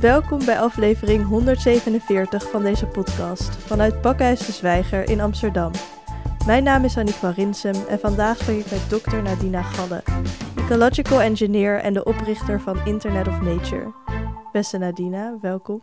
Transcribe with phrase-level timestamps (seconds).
[0.00, 5.70] Welkom bij aflevering 147 van deze podcast vanuit Pakhuis de Zwijger in Amsterdam.
[6.46, 10.02] Mijn naam is Annick van Rinsem en vandaag spreek ik met dokter Nadina Galle,
[10.56, 13.92] ecological engineer en de oprichter van Internet of Nature.
[14.52, 15.82] Beste Nadina, welkom.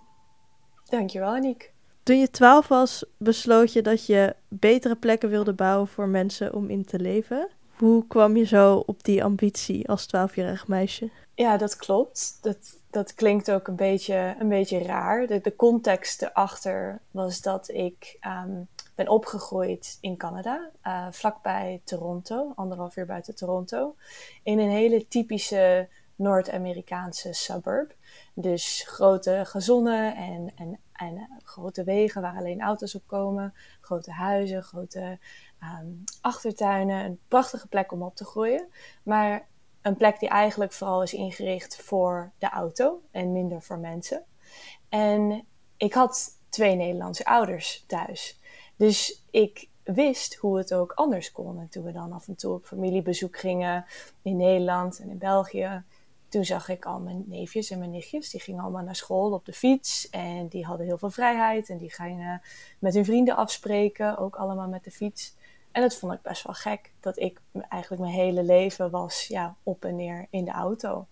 [0.89, 1.73] Dankjewel Annick.
[2.03, 6.69] Toen je 12 was, besloot je dat je betere plekken wilde bouwen voor mensen om
[6.69, 7.49] in te leven.
[7.75, 11.09] Hoe kwam je zo op die ambitie als 12-jarig meisje?
[11.35, 12.37] Ja, dat klopt.
[12.41, 15.27] Dat, dat klinkt ook een beetje, een beetje raar.
[15.27, 18.61] De, context erachter was dat ik ehm,
[18.95, 23.95] ben opgegroeid in Canada, uh, vlakbij Toronto, anderhalf uur buiten Toronto,
[24.43, 27.95] in een hele typische Noord-Amerikaanse suburb.
[28.33, 34.63] Dus grote gezonnen en, en, en grote wegen waar alleen auto's op komen, grote huizen,
[34.63, 35.19] grote
[35.63, 35.87] Ehm,
[36.21, 37.05] achtertuinen.
[37.05, 38.67] Een prachtige plek om op te groeien.
[39.03, 39.47] Maar
[39.83, 44.23] een plek die eigenlijk vooral is ingericht voor de auto en minder voor mensen.
[44.89, 45.45] En
[45.77, 48.39] ik had twee Nederlandse ouders thuis.
[48.75, 51.59] Dus ik wist hoe het ook anders kon.
[51.59, 53.85] En toen we dan af en toe op familiebezoek gingen
[54.21, 55.83] in Nederland en in België,
[56.29, 58.29] toen zag ik al mijn neefjes en mijn nichtjes.
[58.29, 60.09] Die gingen allemaal naar school op de fiets.
[60.09, 61.69] En die hadden heel veel vrijheid.
[61.69, 62.41] En die gingen
[62.79, 65.35] met hun vrienden afspreken, ook allemaal met de fiets.
[65.73, 69.55] En dat vond ik best wel gek, dat ik eigenlijk mijn hele leven was ja,
[69.63, 71.07] op en neer in de auto.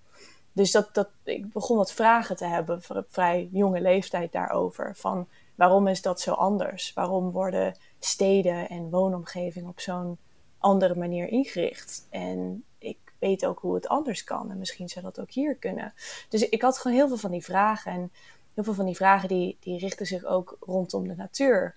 [0.52, 4.96] Dus dat, dat, ik begon wat vragen te hebben voor een vrij jonge leeftijd daarover.
[4.96, 6.94] Van waarom is dat zo anders?
[6.94, 10.18] Waarom worden steden en woonomgeving op zo'n
[10.58, 12.08] andere manier ingericht?
[12.10, 14.52] En ik weet ook hoe het anders kan.
[14.52, 15.94] En misschien zou dat ook hier kunnen.
[16.30, 17.92] Dus ik had gewoon heel veel van die vragen.
[17.92, 18.12] En
[18.54, 21.76] heel veel van die vragen die, die richten zich ook rondom de natuur.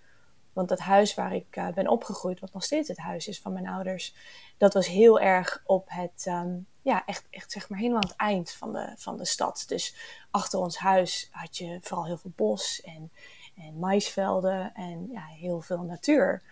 [0.54, 3.52] Want dat huis waar ik uh, ben opgegroeid, wat nog steeds het huis is van
[3.52, 4.14] mijn ouders,
[4.58, 8.18] dat was heel erg op het, um, ja, echt, echt zeg maar helemaal aan het
[8.18, 9.64] eind van de, van de stad.
[9.66, 9.96] Dus
[10.30, 13.12] achter ons huis had je vooral heel veel bos en,
[13.56, 16.42] en maisvelden en ja, heel veel natuur.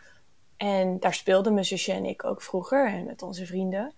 [0.56, 3.94] En daar speelden mijn zusje en ik ook vroeger en met onze vrienden.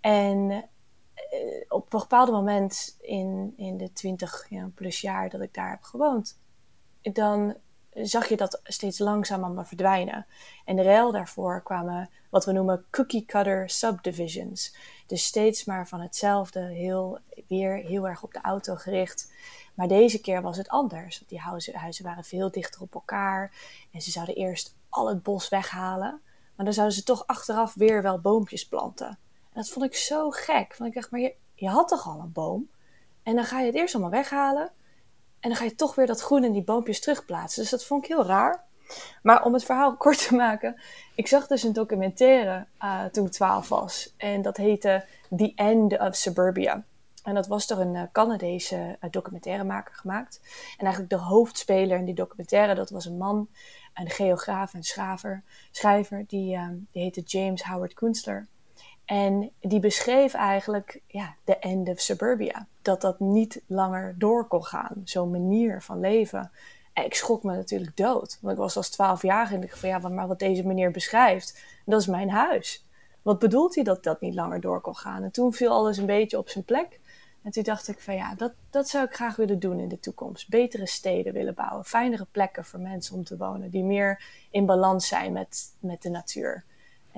[0.00, 5.54] En uh, op een bepaald moment in, in de twintig ja, plus jaar dat ik
[5.54, 6.38] daar heb gewoond,
[7.02, 7.56] dan
[8.02, 10.26] zag je dat steeds langzamer maar verdwijnen.
[10.64, 14.76] En de ruil daarvoor kwamen wat we noemen cookie cutter subdivisions.
[15.06, 19.32] Dus steeds maar van hetzelfde, heel, weer heel erg op de auto gericht.
[19.74, 21.24] Maar deze keer was het anders.
[21.26, 23.52] Die huizen, huizen waren veel dichter op elkaar.
[23.92, 26.20] En ze zouden eerst al het bos weghalen.
[26.56, 29.08] Maar dan zouden ze toch achteraf weer wel boompjes planten.
[29.08, 30.76] En dat vond ik zo gek.
[30.76, 32.70] Want ik dacht, maar je, je had toch al een boom?
[33.22, 34.70] En dan ga je het eerst allemaal weghalen.
[35.40, 37.62] En dan ga je toch weer dat groen in die boompjes terugplaatsen.
[37.62, 38.66] Dus dat vond ik heel raar.
[39.22, 40.80] Maar om het verhaal kort te maken.
[41.14, 44.14] Ik zag dus een documentaire uh, toen ik 12 was.
[44.16, 45.04] En dat heette
[45.36, 46.84] The End of Suburbia.
[47.22, 50.40] En dat was door een uh, Canadese uh, documentairemaker gemaakt.
[50.76, 53.48] En eigenlijk de hoofdspeler in die documentaire, dat was een man,
[53.94, 56.58] een geograaf en schrijver, schrijver die,
[56.90, 58.46] die heette James Howard Kunstler.
[59.08, 62.66] En die beschreef eigenlijk ja, de end of suburbia.
[62.82, 66.50] Dat dat niet langer door kon gaan, zo'n manier van leven.
[66.92, 68.38] En ik schrok me natuurlijk dood.
[68.40, 72.00] Want ik was als twaalfjarige en ik van ja, maar wat deze meneer beschrijft, dat
[72.00, 72.84] is mijn huis.
[73.22, 75.22] Wat bedoelt hij dat dat niet langer door kon gaan?
[75.22, 77.00] En toen viel alles een beetje op zijn plek.
[77.42, 80.00] En toen dacht ik van ja, dat, dat zou ik graag willen doen in de
[80.00, 80.48] toekomst.
[80.48, 85.08] Betere steden willen bouwen, fijnere plekken voor mensen om te wonen, die meer in balans
[85.08, 86.64] zijn met, met de natuur.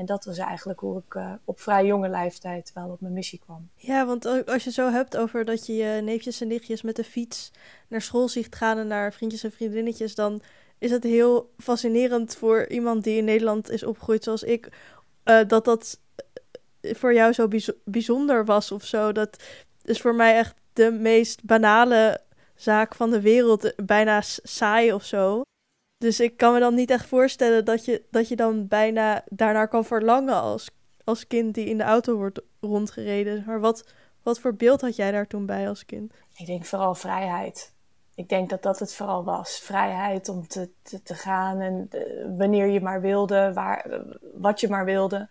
[0.01, 3.39] En dat was eigenlijk hoe ik uh, op vrij jonge leeftijd wel op mijn missie
[3.39, 3.71] kwam.
[3.75, 7.05] Ja, want als je zo hebt over dat je je neefjes en nichtjes met de
[7.05, 7.53] fiets
[7.89, 10.41] naar school ziet gaan en naar vriendjes en vriendinnetjes, dan
[10.79, 14.69] is het heel fascinerend voor iemand die in Nederland is opgegroeid zoals ik,
[15.25, 16.01] uh, dat dat
[16.81, 17.49] eh, voor jou zo
[17.85, 19.13] bijzonder was of zo.
[19.13, 19.43] Dat
[19.83, 22.21] is voor mij echt de meest banale
[22.55, 25.43] zaak van de wereld, bijna saai of zo.
[26.01, 29.69] Dus ik kan me dan niet echt voorstellen dat je, dat je dan bijna daarnaar
[29.69, 30.71] kan verlangen als,
[31.05, 33.43] als kind die in de auto wordt rondgereden.
[33.47, 36.13] Maar wat, wat voor beeld had jij daar toen bij als kind?
[36.37, 37.73] Ik denk vooral vrijheid
[38.21, 39.59] ik denk dat dat het vooral was.
[39.59, 42.01] Vrijheid om te, te, gaan en eh,
[42.39, 44.01] wanneer je maar wilde, waar,
[44.35, 45.29] wat je maar wilde.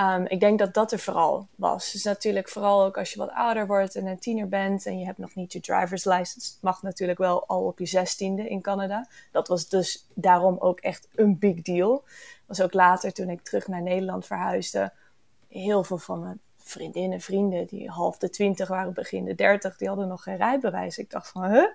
[0.00, 1.92] Um, ik denk dat dat er vooral was.
[1.92, 5.04] Dus natuurlijk vooral ook als je wat ouder wordt en een tiener bent en je
[5.04, 6.52] hebt nog niet je driver's license.
[6.60, 9.08] Mag natuurlijk wel al op je zestiende in Canada.
[9.30, 12.04] Dat was dus daarom ook echt een big deal.
[12.46, 14.92] was ook later toen ik terug naar Nederland verhuisde.
[15.48, 19.88] Heel veel van mijn vriendinnen, vrienden die half de twintig waren, begin de dertig, die
[19.88, 20.98] hadden nog geen rijbewijs.
[20.98, 21.66] Ik dacht van, huh?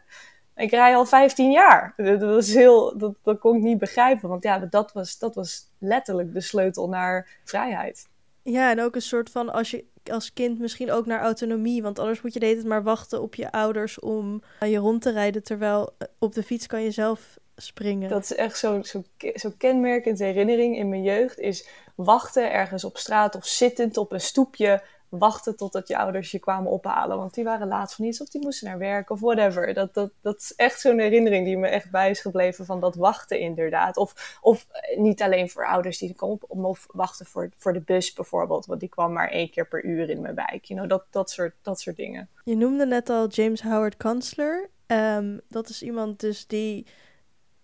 [0.57, 1.93] Ik rij al 15 jaar.
[1.97, 4.29] Dat, was heel, dat, dat kon ik niet begrijpen.
[4.29, 8.07] Want ja, dat was, dat was letterlijk de sleutel naar vrijheid.
[8.41, 11.81] Ja, en ook een soort van als je als kind misschien ook naar autonomie.
[11.81, 14.77] Want anders moet je de hele tijd maar wachten op je ouders om aan je
[14.77, 15.43] rond te rijden.
[15.43, 18.09] Terwijl eh, op de fiets kan je zelf springen.
[18.09, 21.39] Dat is echt zo'n zo, zo kenmerkend herinnering in mijn jeugd.
[21.39, 26.39] Is wachten ergens op straat of zittend op een stoepje wachten totdat je ouders je
[26.39, 27.17] kwamen ophalen.
[27.17, 29.73] Want die waren laat van iets of die moesten naar werk of whatever.
[29.73, 32.95] Dat, dat, dat is echt zo'n herinnering die me echt bij is gebleven van dat
[32.95, 33.97] wachten inderdaad.
[33.97, 37.81] Of, of eh, niet alleen voor ouders die komen op, om wachten voor, voor de
[37.81, 38.65] bus bijvoorbeeld.
[38.65, 40.65] Want die kwam maar één keer per uur in mijn wijk.
[40.65, 42.29] You know, dat, dat, soort, dat soort dingen.
[42.43, 44.69] Je noemde net al James Howard Kansler.
[44.87, 46.85] Um, dat is iemand dus die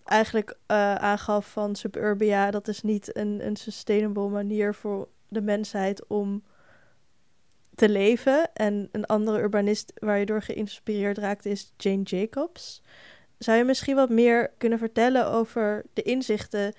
[0.03, 6.07] eigenlijk uh, aangaf van suburbia, dat is niet een, een sustainable manier voor de mensheid
[6.07, 6.43] om
[7.75, 8.53] te leven.
[8.53, 12.81] En een andere urbanist waar je door geïnspireerd raakte is Jane Jacobs.
[13.37, 16.73] Zou je misschien wat meer kunnen vertellen over de inzichten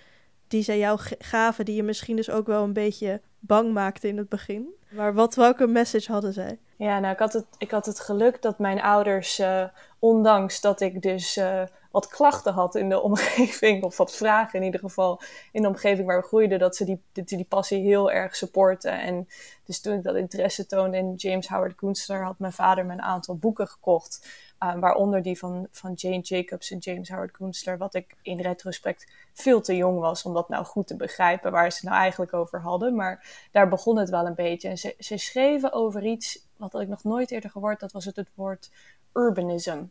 [0.48, 4.16] die zij jou gaven, die je misschien dus ook wel een beetje bang maakte in
[4.16, 4.74] het begin?
[4.88, 6.58] Maar wat, welke message hadden zij?
[6.76, 9.64] Ja, nou, ik had het, ik had het geluk dat mijn ouders, uh,
[9.98, 11.62] ondanks dat ik dus uh,
[11.94, 15.20] wat klachten had in de omgeving, of wat vragen in ieder geval
[15.52, 19.00] in de omgeving waar we groeiden, dat ze die, die, die passie heel erg supporten.
[19.00, 19.28] En
[19.64, 23.02] dus toen ik dat interesse toonde in James Howard Kunstler, had mijn vader me een
[23.02, 24.28] aantal boeken gekocht.
[24.60, 29.12] Uh, waaronder die van, van Jane Jacobs en James Howard Kunstler, wat ik in retrospect
[29.32, 32.60] veel te jong was om dat nou goed te begrijpen waar ze nou eigenlijk over
[32.60, 32.94] hadden.
[32.94, 34.68] Maar daar begon het wel een beetje.
[34.68, 38.16] En ze, ze schreven over iets wat ik nog nooit eerder gehoord, dat was het,
[38.16, 38.70] het woord
[39.12, 39.82] urbanism.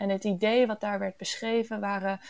[0.00, 2.20] En het idee wat daar werd beschreven waren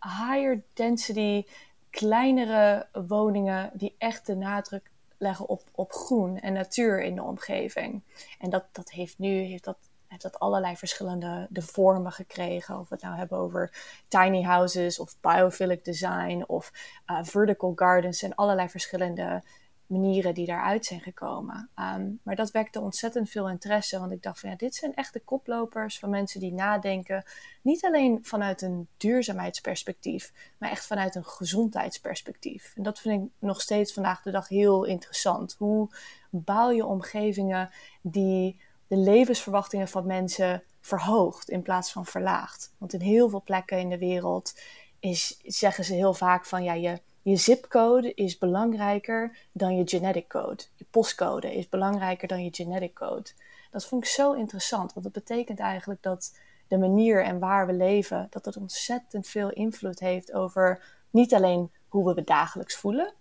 [0.00, 1.44] higher density,
[1.90, 8.02] kleinere woningen die echt de nadruk leggen op, op groen en natuur in de omgeving.
[8.38, 12.78] En dat, dat heeft nu heeft dat, heeft dat allerlei verschillende de vormen gekregen.
[12.78, 13.72] Of we het nou hebben over
[14.08, 16.72] tiny houses of biophilic design of
[17.06, 19.42] uh, vertical gardens en allerlei verschillende
[19.88, 21.70] manieren die daaruit zijn gekomen.
[21.74, 25.12] Ehm, maar dat wekte ontzettend veel interesse, want ik dacht van ja, dit zijn echt
[25.12, 27.24] de koplopers van mensen die nadenken,
[27.62, 32.72] niet alleen vanuit een duurzaamheidsperspectief, maar echt vanuit een gezondheidsperspectief.
[32.76, 35.54] En dat vind ik nog steeds vandaag de dag heel interessant.
[35.58, 35.88] Hoe
[36.30, 37.70] bouw je omgevingen
[38.02, 42.74] die de levensverwachtingen van mensen verhoogt in plaats van verlaagt?
[42.78, 44.60] Want in heel veel plekken in de wereld
[45.00, 50.28] is, zeggen ze heel vaak van ja, je je zipcode is belangrijker dan je genetic
[50.28, 50.64] code.
[50.74, 53.30] Je postcode is belangrijker dan je genetic code.
[53.70, 56.38] Dat vond ik zo interessant, want dat betekent eigenlijk dat
[56.68, 61.70] de manier en waar we leven, dat het ontzettend veel invloed heeft over niet alleen
[61.88, 63.12] hoe we we dagelijks voelen,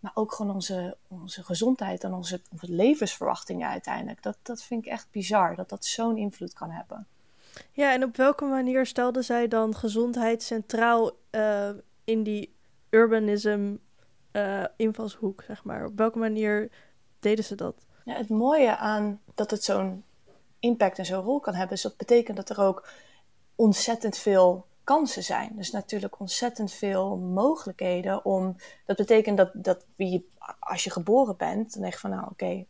[0.00, 4.22] maar ook gewoon onze, onze gezondheid en onze, onze levensverwachtingen uiteindelijk.
[4.22, 7.06] Dat, dat vind ik echt bizar, dat dat zo'n invloed kan hebben.
[7.72, 11.68] Ja, en op welke manier stelde zij dan gezondheid centraal uh,
[12.04, 12.55] in die
[12.90, 13.74] urbanism
[14.32, 15.84] uh, invalshoek, zeg maar?
[15.84, 16.70] Op welke manier
[17.18, 17.74] deden ze dat?
[18.04, 20.04] Ja, het mooie aan dat het zo'n
[20.58, 22.88] impact en zo'n rol kan hebben, is dat betekent dat er ook
[23.54, 25.52] ontzettend veel kansen zijn.
[25.56, 28.56] Dus natuurlijk ontzettend veel mogelijkheden om.
[28.84, 32.64] Dat betekent dat, dat wie, als je geboren bent, dan denk je van nou oké,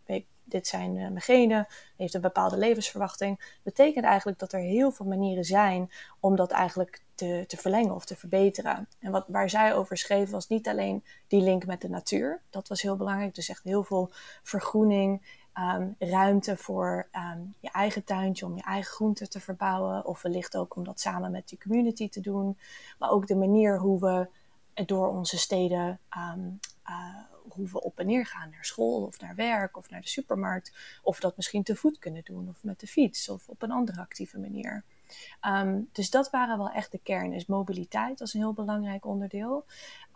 [0.44, 1.66] dit zijn uh, mijn genen,
[1.96, 3.58] heeft een bepaalde levensverwachting.
[3.62, 5.90] Betekent eigenlijk dat er heel veel manieren zijn
[6.20, 8.88] om dat eigenlijk te, te verlengen of te verbeteren.
[8.98, 12.42] En wat, waar zij over schreef was niet alleen die link met de natuur.
[12.50, 13.34] Dat was heel belangrijk.
[13.34, 14.10] Dus echt heel veel
[14.42, 15.22] vergroening,
[15.54, 20.04] um, ruimte voor um, je eigen tuintje om je eigen groenten te verbouwen.
[20.04, 22.58] Of wellicht ook om dat samen met je community te doen.
[22.98, 24.28] Maar ook de manier hoe we
[24.84, 26.00] door onze steden
[26.34, 26.58] um,
[26.88, 30.08] uh, hoe we op en neer gaan naar school of naar werk of naar de
[30.08, 30.72] supermarkt.
[31.02, 34.00] Of dat misschien te voet kunnen doen of met de fiets of op een andere
[34.00, 34.84] actieve manier.
[35.46, 37.30] Um, dus dat waren wel echt de kern.
[37.30, 39.64] Dus mobiliteit was een heel belangrijk onderdeel.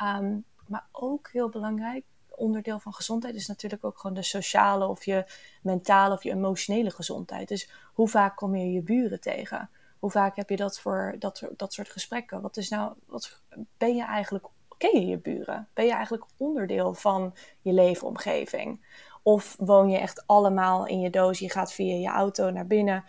[0.02, 5.04] Um, maar ook heel belangrijk onderdeel van gezondheid is natuurlijk ook gewoon de sociale of
[5.04, 5.25] je
[5.62, 7.49] mentale of je emotionele gezondheid.
[7.49, 9.70] Dus hoe vaak kom je je buren tegen?
[9.99, 12.40] Hoe vaak heb je dat voor dat, dat soort gesprekken?
[12.40, 13.42] Wat is nou, wat
[13.76, 14.47] ben je eigenlijk,
[14.78, 15.68] ken je je buren?
[15.75, 18.87] Ben je eigenlijk onderdeel van je leefomgeving?
[19.23, 21.38] Of woon je echt allemaal in je doos?
[21.38, 23.04] Je gaat via je auto naar binnen,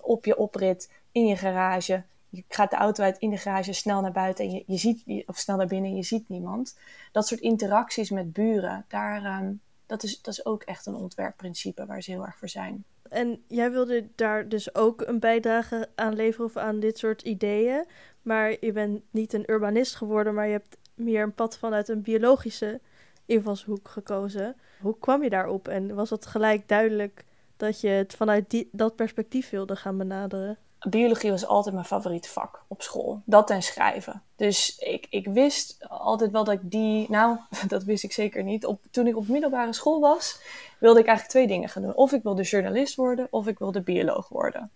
[0.00, 2.02] op je oprit in je garage.
[2.28, 5.26] Je gaat de auto uit in de garage, snel naar buiten en je, je ziet,
[5.26, 6.78] of snel naar binnen en je ziet niemand.
[7.12, 9.52] Dat soort interacties met buren, daar, ehm,
[9.86, 12.84] dat, is, dat is ook echt een ontwerpprincipe waar ze heel erg voor zijn.
[13.08, 17.86] En jij wilde daar dus ook een bijdrage aan leveren of aan dit soort ideeën.
[18.22, 22.02] Maar je bent niet een urbanist geworden, maar je hebt meer een pad vanuit een
[22.02, 22.80] biologische
[23.26, 24.56] invalshoek gekozen.
[24.80, 27.24] Hoe kwam je daarop en was het gelijk duidelijk
[27.56, 30.58] dat je het vanuit die, dat perspectief wilde gaan benaderen?
[30.78, 33.22] Biologie was altijd mijn favoriete vak op school.
[33.24, 34.22] Dat en schrijven.
[34.36, 37.06] Dus ik, ik wist altijd wel dat ik die...
[37.10, 38.66] Nou, dat wist ik zeker niet.
[38.66, 40.40] Op, toen ik op middelbare school was,
[40.78, 41.94] wilde ik eigenlijk twee dingen gaan doen.
[41.94, 44.70] Of ik wilde journalist worden, of ik wilde bioloog worden.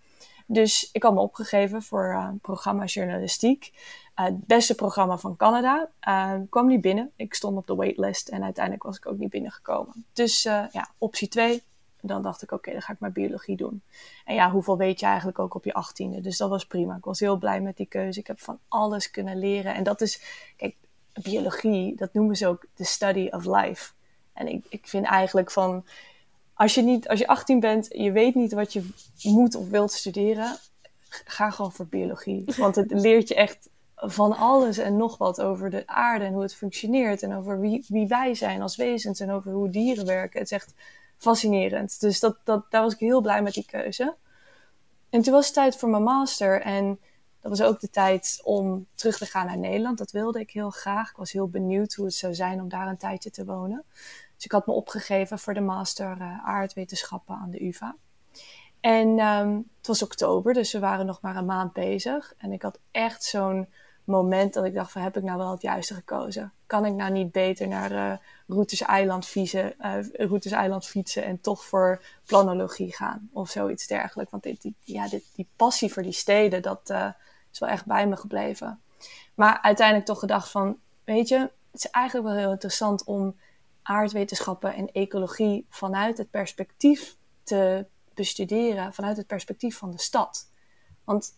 [0.46, 3.72] Dus ik had me opgegeven voor uh, programma journalistiek.
[4.16, 5.88] Uh, het beste programma van Canada.
[6.08, 7.12] Uh, kwam niet binnen.
[7.16, 10.04] Ik stond op de waitlist en uiteindelijk was ik ook niet binnengekomen.
[10.12, 11.62] Dus ja, optie 2,
[12.02, 13.82] dan dacht ik, oké, dan ga ik maar biologie doen.
[14.24, 16.20] En ja, hoeveel weet je eigenlijk ook op je achttiende?
[16.20, 16.96] Dus dat was prima.
[16.96, 18.20] Ik was heel blij met die keuze.
[18.20, 19.74] Ik heb van alles kunnen leren.
[19.74, 20.22] En dat is,
[20.56, 20.74] kijk,
[21.22, 23.92] biologie, dat noemen ze ook de study of life.
[24.32, 25.84] En ik, ik vind eigenlijk van,
[26.54, 28.88] als je, niet, als je 18 bent, je weet niet wat je
[29.22, 30.56] moet of wilt studeren,
[31.08, 32.44] ga gewoon voor biologie.
[32.56, 36.42] Want het leert je echt van alles en nog wat over de aarde en hoe
[36.42, 37.22] het functioneert.
[37.22, 40.40] En over wie, wie wij zijn als wezens en over hoe dieren werken.
[40.40, 40.74] Het is echt
[41.22, 42.00] fascinerend.
[42.00, 44.16] Dus dat, dat, daar was ik heel blij met die keuze.
[45.10, 46.60] En toen was het tijd voor mijn master.
[46.60, 47.00] En
[47.40, 49.98] dat was ook de tijd om terug te gaan naar Nederland.
[49.98, 51.10] Dat wilde ik heel graag.
[51.10, 53.84] Ik was heel benieuwd hoe het zou zijn om daar een tijdje te wonen.
[54.34, 57.96] Dus ik had me opgegeven voor de master uh, aardwetenschappen aan de UvA.
[58.80, 62.34] En um, het was oktober, dus we waren nog maar een maand bezig.
[62.38, 63.68] En ik had echt zo'n
[64.04, 66.52] moment dat ik dacht van heb ik nou wel het juiste gekozen?
[66.66, 68.12] Kan ik nou niet beter naar uh,
[68.46, 74.30] Routes Eiland, fietsen, uh, Routes Eiland fietsen en toch voor planologie gaan of zoiets dergelijks?
[74.30, 77.08] Want dit, die, ja, dit, die passie voor die steden, dat uh,
[77.52, 78.80] is wel echt bij me gebleven.
[79.34, 83.36] Maar uiteindelijk toch gedacht van, weet je, het is eigenlijk wel heel interessant om
[83.82, 90.50] aardwetenschappen en ecologie vanuit het perspectief te bestuderen, vanuit het perspectief van de stad.
[91.04, 91.34] Want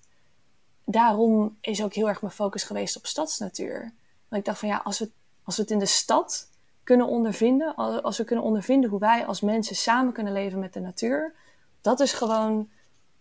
[0.84, 3.80] daarom is ook heel erg mijn focus geweest op stadsnatuur.
[4.28, 5.10] Want ik dacht van ja, als we,
[5.44, 6.48] als we het in de stad
[6.82, 10.80] kunnen ondervinden, als we kunnen ondervinden hoe wij als mensen samen kunnen leven met de
[10.80, 11.34] natuur,
[11.80, 12.68] dat is gewoon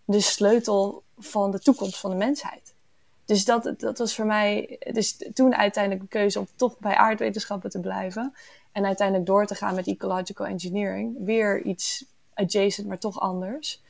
[0.04, 2.74] de sleutel van de toekomst van de mensheid.
[3.24, 7.70] Dus dat, dat was voor mij, dus toen uiteindelijk de keuze om toch bij aardwetenschappen
[7.70, 8.34] te blijven
[8.72, 11.16] en uiteindelijk door te gaan met ecological engineering.
[11.24, 12.04] Weer iets
[12.34, 13.82] adjacent, maar toch anders.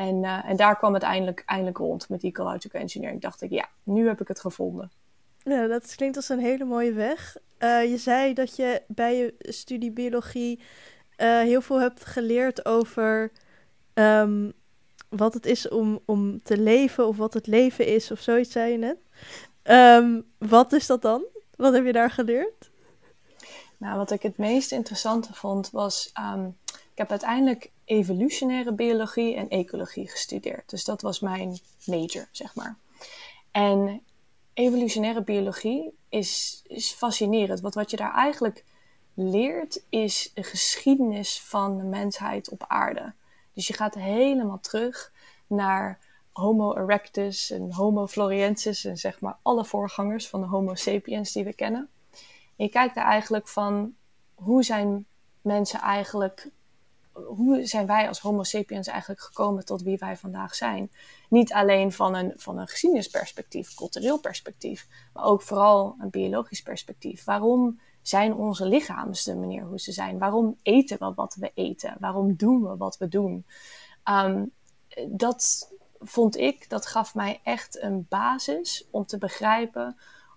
[0.00, 3.20] En, uh, en daar kwam het eindelijk, eindelijk rond met ecological engineering.
[3.20, 4.90] Dacht ik, ja, nu heb ik het gevonden.
[5.42, 7.36] Ja, dat klinkt als een hele mooie weg.
[7.58, 13.32] Uh, je zei dat je bij je studie biologie uh, heel veel hebt geleerd over
[13.94, 14.52] um,
[15.08, 18.72] wat het is om, om te leven of wat het leven is of zoiets, zei
[18.72, 18.96] je net.
[19.62, 21.24] Um, wat is dat dan?
[21.56, 22.70] Wat heb je daar geleerd?
[23.76, 26.59] Nou, wat ik het meest interessante vond was, um, ik
[27.00, 30.70] heb uiteindelijk evolutionaire biologie en ecologie gestudeerd.
[30.70, 32.76] Dus dat was mijn major, zeg maar.
[33.50, 34.02] En
[34.54, 37.60] evolutionaire biologie is, is fascinerend.
[37.60, 38.64] Want wat je daar eigenlijk
[39.14, 43.12] leert, is de geschiedenis van de mensheid op aarde.
[43.52, 45.12] Dus je gaat helemaal terug
[45.46, 45.98] naar
[46.32, 51.44] Homo erectus en Homo floresiensis en zeg maar alle voorgangers van de Homo sapiens die
[51.44, 51.88] we kennen.
[52.56, 53.94] En je kijkt er eigenlijk van
[54.34, 55.06] hoe zijn
[55.40, 56.50] mensen eigenlijk
[57.12, 60.90] hoe zijn wij als Homo sapiens eigenlijk gekomen tot wie wij vandaag zijn?
[61.28, 67.24] Niet alleen van een, van een geschiedenisperspectief, cultureel perspectief, maar ook vooral een biologisch perspectief.
[67.24, 70.18] Waarom zijn onze lichaams de manier hoe ze zijn?
[70.18, 71.96] Waarom eten we wat we eten?
[72.00, 73.44] Waarom doen we wat we doen?
[74.04, 74.52] Um,
[75.08, 79.96] dat vond ik, dat gaf mij echt een basis om te begrijpen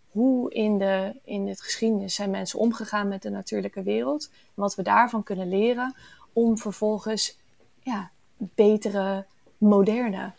[0.10, 4.32] hoe in de, in het geschiedenis zijn mensen omgegaan met de natuurlijke wereld.
[4.54, 5.96] Wat we daarvan kunnen leren
[6.34, 7.38] om vervolgens
[7.80, 9.26] ja, betere,
[9.58, 10.32] moderne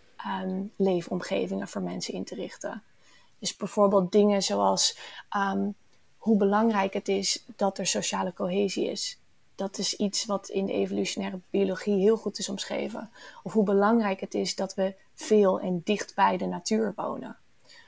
[0.43, 2.83] um, leefomgevingen voor mensen in te richten.
[3.39, 4.99] Dus bijvoorbeeld dingen zoals
[5.37, 5.75] um,
[6.19, 9.19] hoe belangrijk het is dat er sociale cohesie is.
[9.55, 13.11] Dat is iets wat in de evolutionaire biologie heel goed is omschreven.
[13.43, 17.37] Of hoe belangrijk het is dat we veel en dicht bij de natuur wonen.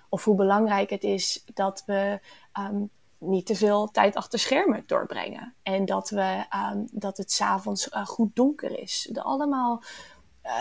[0.09, 2.21] Of hoe belangrijk het is dat we
[2.59, 5.55] um, niet te veel tijd achter schermen doorbrengen.
[5.63, 9.09] En dat, we, um, dat het s'avonds uh, goed donker is.
[9.13, 9.83] De allemaal
[10.45, 10.53] uh,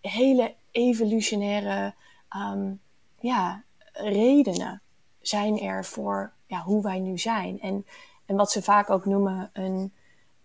[0.00, 1.94] hele evolutionaire
[2.36, 2.80] um,
[3.20, 3.62] ja,
[3.92, 4.82] redenen
[5.20, 7.60] zijn er voor ja, hoe wij nu zijn.
[7.60, 7.86] En,
[8.26, 9.92] en wat ze vaak ook noemen een,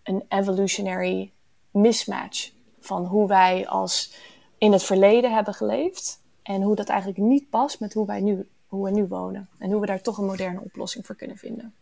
[0.02, 1.32] een evolutionary
[1.70, 2.52] mismatch.
[2.80, 4.16] Van hoe wij als
[4.58, 6.22] in het verleden hebben geleefd.
[6.42, 9.48] En hoe dat eigenlijk niet past met hoe wij nu hoe we nu wonen.
[9.58, 11.74] En hoe we daar toch een moderne oplossing voor kunnen vinden.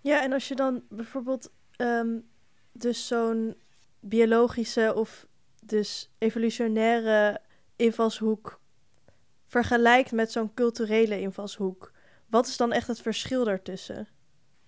[0.00, 2.28] Ja, en als je dan bijvoorbeeld um,
[2.72, 3.54] dus zo'n
[4.00, 5.26] biologische of
[5.64, 7.40] dus evolutionaire
[7.76, 8.60] invalshoek
[9.46, 11.92] vergelijkt met zo'n culturele invalshoek,
[12.26, 14.08] wat is dan echt het verschil daartussen?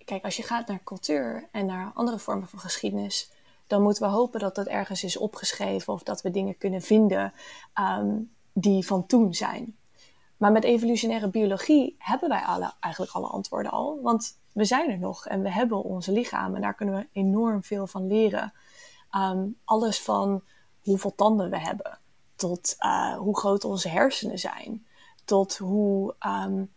[0.05, 3.31] Kijk, als je gaat naar cultuur en naar andere vormen van geschiedenis,
[3.67, 7.33] dan moeten we hopen dat dat ergens is opgeschreven of dat we dingen kunnen vinden
[7.79, 9.75] um, die van toen zijn.
[10.41, 13.99] Maar met evolutionaire biologie hebben wij alle, eigenlijk alle antwoorden al.
[14.01, 17.63] Want we zijn er nog en we hebben onze lichaam en daar kunnen we enorm
[17.63, 18.53] veel van leren.
[19.11, 20.43] Ehm, alles van
[20.79, 21.99] hoeveel tanden we hebben,
[22.35, 24.85] tot uh, hoe groot onze hersenen zijn,
[25.25, 26.73] tot hoe, um,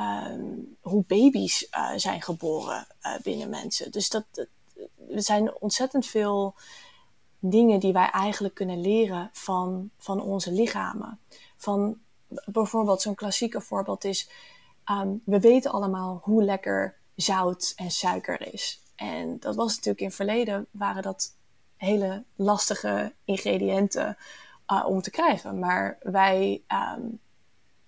[0.00, 3.90] um, hoe baby's uh, zijn geboren uh, binnen mensen.
[3.92, 4.46] Dus dat, dat,
[5.10, 6.54] er zijn ontzettend veel
[7.38, 11.20] dingen die wij eigenlijk kunnen leren van, van onze lichamen.
[11.56, 11.98] Van
[12.44, 14.30] bijvoorbeeld zo'n klassieke voorbeeld is,
[14.90, 18.82] um, we weten allemaal hoe lekker zout en suiker is.
[18.96, 21.34] En dat was natuurlijk in het verleden, waren dat
[21.76, 24.16] hele lastige ingrediënten
[24.72, 25.58] uh, om te krijgen.
[25.58, 26.62] Maar wij,
[26.96, 27.18] um,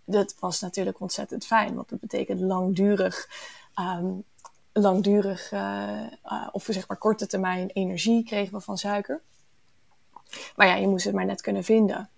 [0.05, 3.29] dat was natuurlijk ontzettend fijn, want dat betekent langdurig,
[3.81, 4.25] um,
[4.73, 6.07] langdurig uh,
[6.53, 9.21] of zeg maar korte termijn energie kregen we van suiker.
[10.57, 12.11] Maar ja, je moest het maar net kunnen vinden.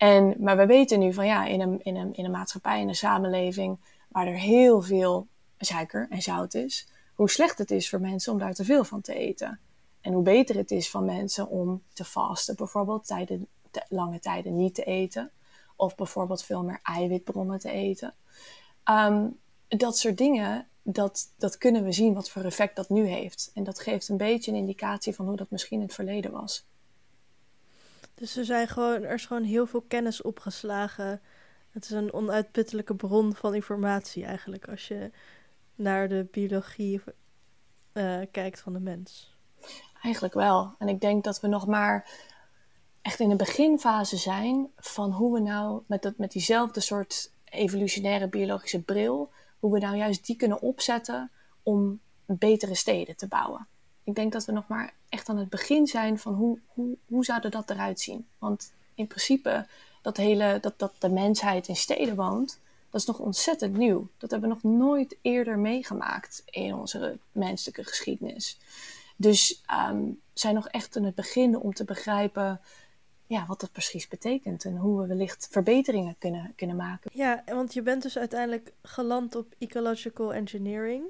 [0.00, 2.88] En, maar we weten nu van ja, in een, in, een, in een maatschappij, in
[2.88, 3.78] een samenleving
[4.08, 5.26] waar er heel veel
[5.58, 9.00] suiker en zout is, hoe slecht het is voor mensen om daar te veel van
[9.00, 9.60] te eten.
[10.00, 13.48] En hoe beter het is van mensen om te vasten, bijvoorbeeld tijden,
[13.88, 15.30] lange tijden niet te eten.
[15.76, 18.14] Of bijvoorbeeld veel meer eiwitbronnen te eten.
[18.90, 19.38] Um,
[19.68, 23.50] dat soort dingen, dat, dat kunnen we zien wat voor effect dat nu heeft.
[23.54, 26.68] En dat geeft een beetje een indicatie van hoe dat misschien in het verleden was.
[28.20, 31.20] Dus er, zijn gewoon, er is gewoon heel veel kennis opgeslagen.
[31.70, 35.10] Het is een onuitputtelijke bron van informatie eigenlijk, als je
[35.74, 37.02] naar de biologie
[37.94, 39.36] uh, kijkt van de mens.
[40.02, 40.74] Eigenlijk wel.
[40.78, 42.10] En ik denk dat we nog maar
[43.02, 48.28] echt in de beginfase zijn van hoe we nou met, dat, met diezelfde soort evolutionaire
[48.28, 51.30] biologische bril, hoe we nou juist die kunnen opzetten
[51.62, 53.66] om betere steden te bouwen.
[54.10, 57.24] Ik denk dat we nog maar echt aan het begin zijn van hoe, hoe, hoe
[57.24, 58.26] zou dat eruit zien.
[58.38, 59.66] Want in principe,
[60.02, 62.58] dat, hele, dat, dat de mensheid in steden woont,
[62.90, 64.08] dat is nog ontzettend nieuw.
[64.18, 68.58] Dat hebben we nog nooit eerder meegemaakt in onze menselijke geschiedenis.
[69.16, 72.60] Dus um, zijn nog echt in het begin om te begrijpen
[73.26, 77.10] ja, wat dat precies betekent en hoe we wellicht verbeteringen kunnen, kunnen maken.
[77.14, 81.04] Ja, want je bent dus uiteindelijk geland op ecological engineering.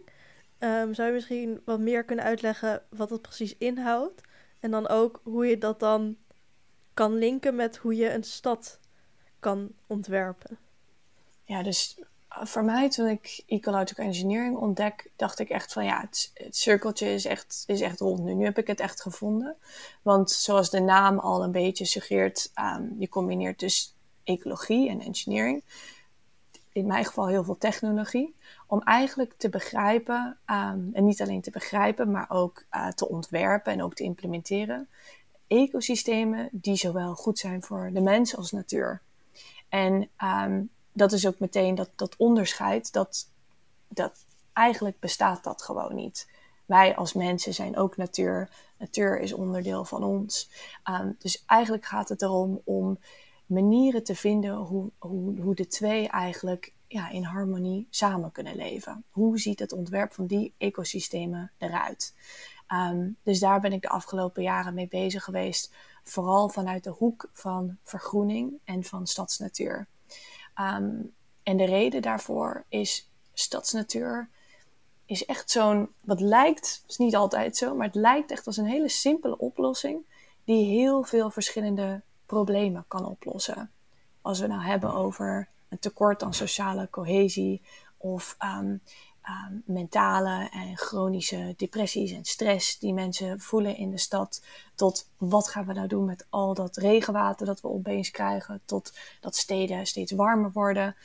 [0.61, 4.21] Um, zou je misschien wat meer kunnen uitleggen wat dat precies inhoudt?
[4.61, 6.17] En dan ook hoe je dat dan
[6.95, 8.81] kan linken met hoe je een stad
[9.39, 10.59] kan ontwerpen.
[11.45, 16.31] Ja, dus voor mij, toen ik ecological engineering ontdek, dacht ik echt van ja, het,
[16.35, 18.35] het, cirkeltje is echt, is echt rond nu.
[18.35, 19.57] Nu heb ik het echt gevonden.
[20.03, 23.95] Want zoals de naam al een beetje suggereert, um, je combineert dus
[24.25, 25.63] ecologie en engineering.
[26.73, 28.35] In mijn geval heel veel technologie.
[28.67, 33.73] Om eigenlijk te begrijpen, um, en niet alleen te begrijpen, maar ook uh, te ontwerpen
[33.73, 34.89] en ook te implementeren.
[35.47, 39.01] Ecosystemen die zowel goed zijn voor de mens als natuur.
[39.69, 43.29] En um, dat is ook meteen dat, dat onderscheid, dat,
[43.89, 46.29] dat eigenlijk bestaat dat gewoon niet.
[46.67, 48.51] Wij als mensen zijn ook natuur.
[48.77, 50.51] Natuur is onderdeel van ons.
[50.91, 52.99] Um, dus eigenlijk gaat het erom om
[53.51, 59.05] manieren te vinden hoe, hoe, hoe de twee eigenlijk ja, in harmonie samen kunnen leven.
[59.11, 62.15] Hoe ziet het ontwerp van die ecosystemen eruit?
[62.73, 65.75] Um, dus daar ben ik de afgelopen jaren mee bezig geweest.
[66.05, 69.87] Vooral vanuit de hoek van vergroening en van stadsnatuur.
[70.61, 74.29] Um, en de reden daarvoor is stadsnatuur
[75.05, 78.67] is echt zo'n, wat lijkt, is niet altijd zo, maar het lijkt echt als een
[78.67, 80.05] hele simpele oplossing
[80.45, 83.71] die heel veel verschillende problemen kan oplossen.
[84.21, 87.63] Als we nou hebben over een tekort aan sociale cohesie
[87.97, 88.81] of um,
[89.29, 94.43] um, mentale en chronische depressies en stress die mensen voelen in de stad,
[94.75, 98.93] tot wat gaan we nou doen met al dat regenwater dat we opeens krijgen, tot
[99.21, 100.97] dat steden steeds warmer worden.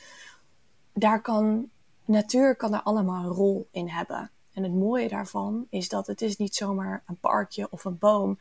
[0.92, 1.70] Daar kan
[2.04, 4.30] natuur kan er allemaal een rol in hebben.
[4.52, 8.38] En het mooie daarvan is dat het is niet zomaar een parkje of een boom.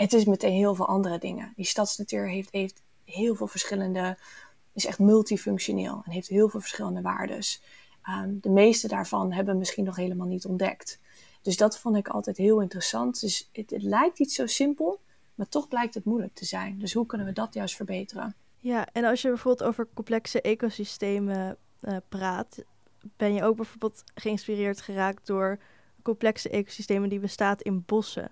[0.00, 1.52] Het is meteen heel veel andere dingen.
[1.56, 4.18] Die stadsnatuur heeft, heeft heel veel verschillende,
[4.72, 7.62] is echt multifunctioneel en heeft heel veel verschillende waardes.
[8.08, 11.00] Um, de meeste daarvan hebben we misschien nog helemaal niet ontdekt.
[11.42, 13.20] Dus dat vond ik altijd heel interessant.
[13.20, 15.00] Dus het, lijkt iets zo simpel,
[15.34, 16.78] maar toch blijkt het moeilijk te zijn.
[16.78, 18.34] Dus hoe kunnen we dat juist verbeteren?
[18.58, 22.64] Ja, en als je bijvoorbeeld over complexe ecosystemen uh, praat,
[23.16, 25.58] ben je ook bijvoorbeeld geïnspireerd geraakt door
[26.02, 28.30] complexe ecosystemen die bestaan in bossen.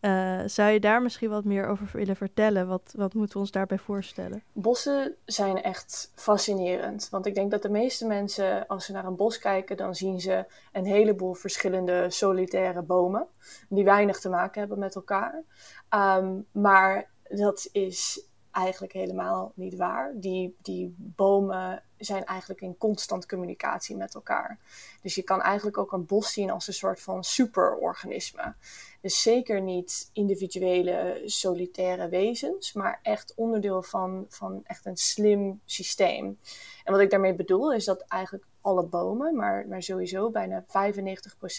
[0.00, 2.66] Uh, zou je daar misschien wat meer over willen vertellen?
[2.66, 4.42] Wat, wat moeten we ons daarbij voorstellen?
[4.52, 7.08] Bossen zijn echt fascinerend.
[7.10, 10.20] Want ik denk dat de meeste mensen, als ze naar een bos kijken, dan zien
[10.20, 13.26] ze een heleboel verschillende solitaire bomen.
[13.68, 15.42] Die weinig te maken hebben met elkaar.
[15.90, 18.25] Um, maar dat is
[18.56, 20.12] eigenlijk helemaal niet waar.
[20.14, 24.58] Die, die bomen zijn eigenlijk in constant communicatie met elkaar.
[25.02, 28.54] Dus je kan eigenlijk ook een bos zien als een soort van superorganisme.
[29.00, 36.38] Dus zeker niet individuele solitaire wezens, maar echt onderdeel van, van echt een slim systeem.
[36.84, 40.66] En wat ik daarmee bedoel is dat eigenlijk alle bomen, maar, maar sowieso bijna 95%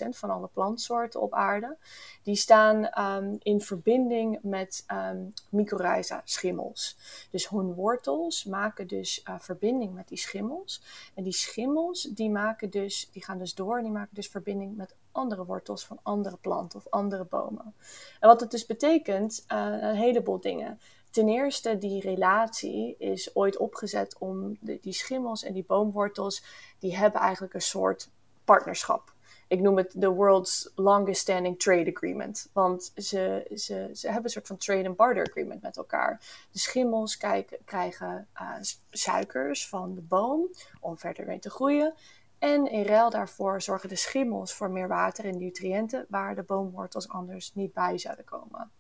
[0.10, 1.78] van alle plantsoorten op aarde,
[2.24, 6.98] die staan um, in verbinding met um, mycorrhiza schimmels.
[7.32, 10.84] Dus hun wortels maken dus uh, verbinding met die schimmels.
[11.16, 14.78] En die schimmels die maken dus, die gaan dus door en die maken dus verbinding
[14.78, 17.74] met andere wortels van andere planten of andere bomen.
[18.20, 20.80] En wat het dus betekent, uh, een heleboel dingen.
[21.18, 26.44] Ten eerste, die relatie is ooit opgezet om die schimmels en die boomwortels,
[26.80, 28.10] die hebben eigenlijk een soort
[28.46, 29.14] partnerschap.
[29.48, 32.50] Ik noem het de world's longest standing trade agreement.
[32.54, 36.22] Want ze, ze, ze hebben een soort van trade and barter agreement met elkaar.
[36.52, 37.18] De schimmels
[37.66, 38.54] krijgen uh,
[38.90, 40.50] suikers van de boom
[40.80, 41.94] om verder mee te groeien.
[42.40, 47.10] En in ruil daarvoor zorgen de schimmels voor meer water en nutriënten waar de boomwortels
[47.10, 48.72] anders niet bij zouden komen.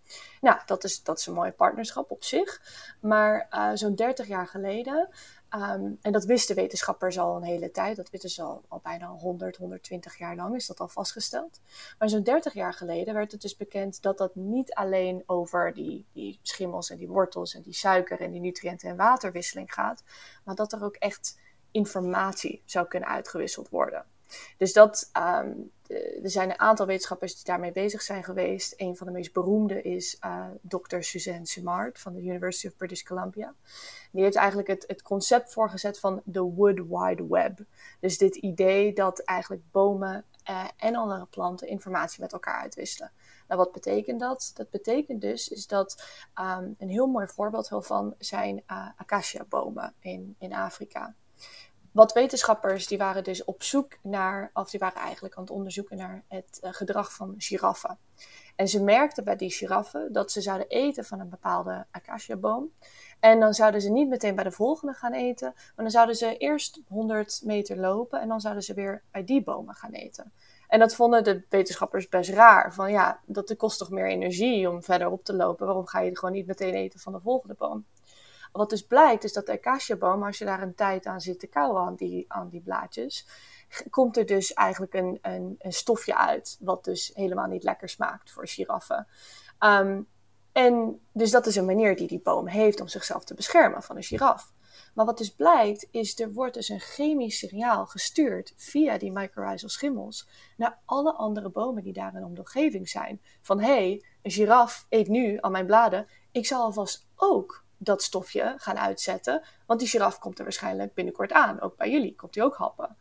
[0.42, 2.62] Nou, dat is, dat is een mooie partnerschap op zich.
[3.02, 5.10] Maar uh, zo'n 30 jaar geleden,
[5.56, 9.08] um, en dat wisten wetenschappers al een hele tijd, dat wisten ze al, al bijna
[9.08, 11.60] 100, 120 jaar lang, is dat al vastgesteld.
[12.00, 16.06] Maar zo'n 30 jaar geleden werd het dus bekend dat dat niet alleen over die,
[16.14, 20.04] die schimmels en die wortels en die suiker en die nutriënten en waterwisseling gaat,
[20.44, 21.38] maar dat er ook echt
[21.72, 24.06] informatie zou kunnen uitgewisseld worden.
[24.58, 25.72] Dus dat, um,
[26.24, 28.74] er zijn een aantal wetenschappers die daarmee bezig zijn geweest.
[28.78, 31.00] Een van de meest beroemde is uh, Dr.
[31.00, 33.54] Suzanne Simard van de University of British Columbia.
[34.12, 37.60] Die heeft eigenlijk het, het concept voorgezet van de Wood Wide Web.
[38.00, 43.12] Dus dit idee dat eigenlijk bomen uh, en andere planten informatie met elkaar uitwisselen.
[43.48, 44.52] Nou, wat betekent dat?
[44.54, 46.04] Dat betekent dus is dat
[46.40, 48.64] um, een heel mooi voorbeeld hiervan zijn
[48.96, 51.16] acacia-bomen in, in Afrika
[51.98, 55.98] wat wetenschappers die waren dus op zoek naar, of die waren eigenlijk aan het onderzoeken
[55.98, 57.98] naar het uh, gedrag van giraffen.
[58.56, 62.72] En ze merkten bij die giraffen dat ze zouden eten van een bepaalde acacia-boom.
[63.20, 66.38] En dan zouden ze niet meteen bij de volgende gaan eten, maar dan zouden ze
[66.38, 70.32] eerst 100 meter lopen en dan zouden ze weer bij die bomen gaan eten.
[70.68, 72.74] En dat vonden de wetenschappers best raar.
[72.74, 75.66] Van ja, dat kost toch meer energie om verder op te lopen.
[75.66, 77.86] Waarom ga je gewoon niet meteen eten van de volgende boom?
[78.52, 81.48] Wat dus blijkt, is dat de acaciaboom, als je daar een tijd aan zit te
[81.48, 81.82] kauwen
[82.28, 83.28] aan die, blaadjes,
[83.90, 88.32] komt er dus eigenlijk een, een, een stofje uit, wat dus helemaal niet lekker smaakt
[88.32, 89.08] voor giraffen.
[89.60, 90.08] Um,
[90.52, 93.96] en dus dat is een manier die die boom heeft om zichzelf te beschermen van
[93.96, 94.54] een giraf.
[94.94, 99.70] Maar wat dus blijkt, is er wordt dus een chemisch signaal gestuurd via die mycorrhizal
[99.70, 103.22] schimmels naar alle andere bomen die daar in de omgeving zijn.
[103.42, 108.04] Van hé, hey, een giraf eet nu aan mijn bladen, ik zal alvast ook dat
[108.04, 109.44] stofje gaan uitzetten.
[109.66, 111.62] Want die giraf komt er waarschijnlijk binnenkort aan.
[111.62, 112.98] Ook bij jullie komt hij ook happen.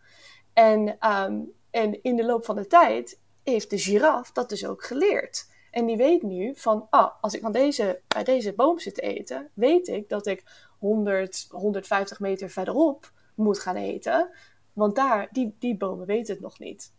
[0.52, 4.84] En, um, en in de loop van de tijd heeft de giraf dat dus ook
[4.84, 5.48] geleerd.
[5.70, 9.00] En die weet nu van, ah, als ik aan deze, bij deze boom zit te
[9.00, 10.44] eten, weet ik dat ik
[10.78, 14.30] 100, 150 meter verderop moet gaan eten.
[14.72, 16.92] Want daar, die, die bomen weten het nog niet.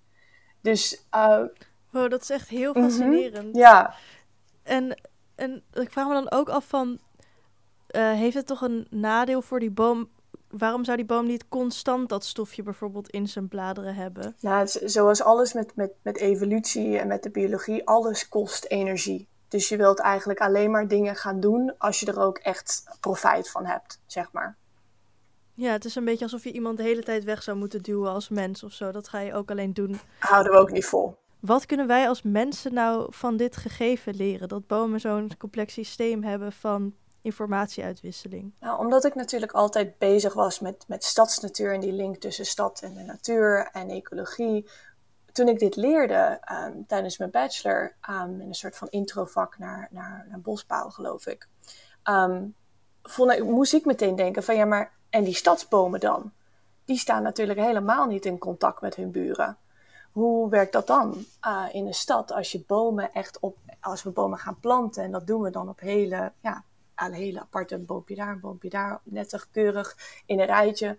[0.62, 1.06] Dus.
[1.16, 1.44] Uh,
[1.92, 3.56] wow, dat is echt heel fascinerend.
[3.56, 3.96] Ja.
[4.64, 5.02] En,
[5.36, 7.00] en ik vraag me dan ook af van,
[7.92, 10.10] uh, heeft het toch een nadeel voor die boom?
[10.50, 14.36] Waarom zou die boom niet constant dat stofje bijvoorbeeld in zijn bladeren hebben?
[14.40, 19.28] Nou, zoals alles met, met, met evolutie en met de biologie, alles kost energie.
[19.48, 23.50] Dus je wilt eigenlijk alleen maar dingen gaan doen als je er ook echt profijt
[23.50, 24.58] van hebt, zeg maar.
[25.54, 28.12] Ja, het is een beetje alsof je iemand de hele tijd weg zou moeten duwen
[28.12, 28.92] als mens of zo.
[28.92, 30.00] Dat ga je ook alleen doen.
[30.20, 31.18] Houden we ook niet vol.
[31.40, 34.48] Wat kunnen wij als mensen nou van dit gegeven leren?
[34.48, 38.54] Dat bomen zo'n complex systeem hebben van informatieuitwisseling?
[38.60, 42.82] Nou, omdat ik natuurlijk altijd bezig was met, met stadsnatuur en die link tussen stad
[42.82, 44.70] en de natuur en ecologie.
[45.32, 49.88] Toen ik dit leerde um, tijdens mijn bachelor, um, in een soort van introvak naar,
[49.92, 51.48] naar, naar bosbouw, geloof ik,
[53.04, 56.32] vond ik, moest ik meteen denken van ja, maar en die stadsbomen dan?
[56.86, 59.58] Die staan natuurlijk helemaal niet in contact met hun buren.
[60.12, 64.10] Hoe werkt dat dan uh, in een stad als je bomen echt op, als we
[64.10, 66.64] bomen gaan planten en dat doen we dan op hele ja,
[67.06, 70.98] een hele aparte een boompje daar, een boompje daar, nettig, keurig in een rijtje.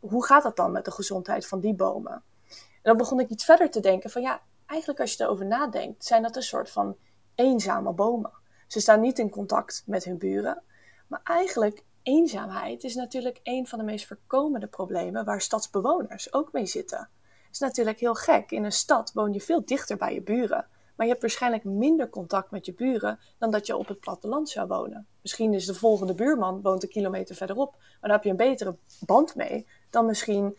[0.00, 2.22] Hoe gaat dat dan met de gezondheid van die bomen?
[2.52, 6.04] En dan begon ik iets verder te denken van ja, eigenlijk als je erover nadenkt,
[6.04, 6.96] zijn dat een soort van
[7.34, 8.32] eenzame bomen.
[8.66, 10.62] Ze staan niet in contact met hun buren,
[11.06, 16.66] maar eigenlijk eenzaamheid is natuurlijk een van de meest voorkomende problemen waar stadsbewoners ook mee
[16.66, 16.98] zitten.
[16.98, 18.50] Het is natuurlijk heel gek.
[18.50, 20.66] In een stad woon je veel dichter bij je buren.
[20.96, 24.48] Maar je hebt waarschijnlijk minder contact met je buren dan dat je op het platteland
[24.48, 25.06] zou wonen.
[25.22, 28.76] Misschien is de volgende buurman woont een kilometer verderop, maar dan heb je een betere
[29.06, 30.58] band mee dan misschien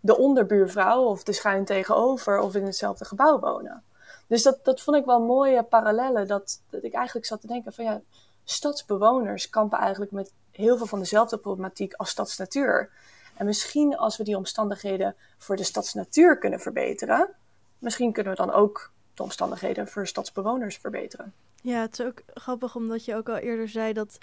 [0.00, 3.84] de onderbuurvrouw of de schuin tegenover of in hetzelfde gebouw wonen.
[4.26, 6.26] Dus dat, dat vond ik wel mooie parallellen.
[6.26, 8.00] Dat, dat ik eigenlijk zat te denken van ja,
[8.44, 12.90] stadsbewoners kampen eigenlijk met heel veel van dezelfde problematiek als stadsnatuur.
[13.36, 17.34] En misschien als we die omstandigheden voor de stadsnatuur kunnen verbeteren,
[17.78, 21.32] misschien kunnen we dan ook de omstandigheden voor stadsbewoners verbeteren.
[21.62, 24.18] Ja, het is ook grappig omdat je ook al eerder zei dat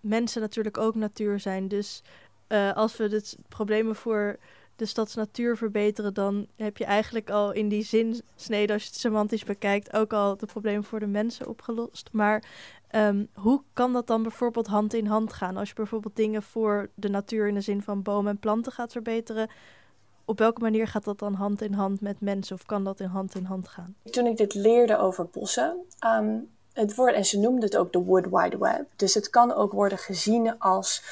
[0.00, 1.68] mensen natuurlijk ook natuur zijn.
[1.68, 2.02] Dus
[2.48, 4.38] uh, als we de problemen voor
[4.76, 9.44] de stadsnatuur verbeteren, dan heb je eigenlijk al in die zinsnede, als je het semantisch
[9.44, 12.08] bekijkt, ook al de problemen voor de mensen opgelost.
[12.12, 12.44] Maar
[12.94, 15.56] um, hoe kan dat dan bijvoorbeeld hand in hand gaan?
[15.56, 18.92] Als je bijvoorbeeld dingen voor de natuur in de zin van bomen en planten gaat
[18.92, 19.48] verbeteren,
[20.24, 23.08] op welke manier gaat dat dan hand in hand met mensen of kan dat in
[23.08, 23.94] hand in hand gaan?
[24.10, 27.98] Toen ik dit leerde over bossen, um, het woord, en ze noemde het ook de
[27.98, 28.86] Wood Wide Web.
[28.96, 31.02] Dus het kan ook worden gezien als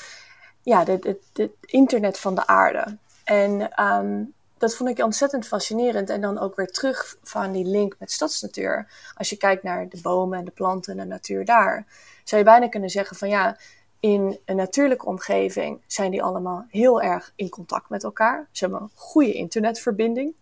[0.62, 2.96] ja, het internet van de aarde.
[3.24, 6.10] En um, dat vond ik ontzettend fascinerend.
[6.10, 8.86] En dan ook weer terug van die link met stadsnatuur.
[9.14, 11.86] Als je kijkt naar de bomen en de planten en de natuur daar,
[12.24, 13.56] zou je bijna kunnen zeggen van ja,
[14.02, 18.48] in een natuurlijke omgeving zijn die allemaal heel erg in contact met elkaar.
[18.52, 20.34] Ze hebben een goede internetverbinding.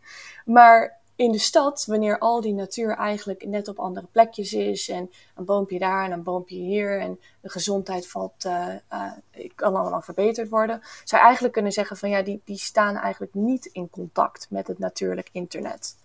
[0.45, 5.11] Maar in de stad, wanneer al die natuur eigenlijk net op andere plekjes is en
[5.35, 9.13] een boompje daar en een boompje hier en de gezondheid valt, uh, uh,
[9.55, 13.35] kan allemaal verbeterd worden, zou je eigenlijk kunnen zeggen van ja, die, die staan eigenlijk
[13.35, 15.97] niet in contact met het natuurlijk internet.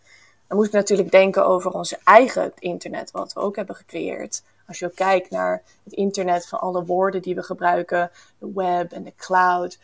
[0.48, 4.44] Dan moet ik natuurlijk denken over onze eigen internet, wat we ook hebben gecreëerd.
[4.68, 9.04] Als je kijkt naar het internet van alle woorden die we gebruiken, de web en
[9.04, 9.80] de cloud,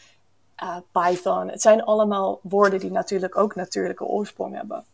[0.63, 1.49] uh, Python.
[1.49, 4.85] Het zijn allemaal woorden die natuurlijk ook natuurlijke oorsprong hebben.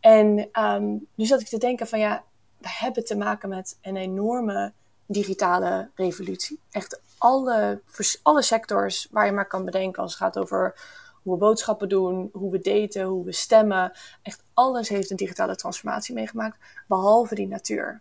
[0.00, 2.24] En um, nu zat ik te denken van ja,
[2.58, 4.72] we hebben te maken met een enorme
[5.06, 6.60] digitale revolutie.
[6.70, 7.80] Echt alle,
[8.22, 10.74] alle sectors waar je maar kan bedenken als het gaat over
[11.22, 13.92] hoe we boodschappen doen, hoe we daten, hoe we stemmen.
[14.22, 18.00] Echt alles heeft een digitale transformatie meegemaakt, behalve die natuur.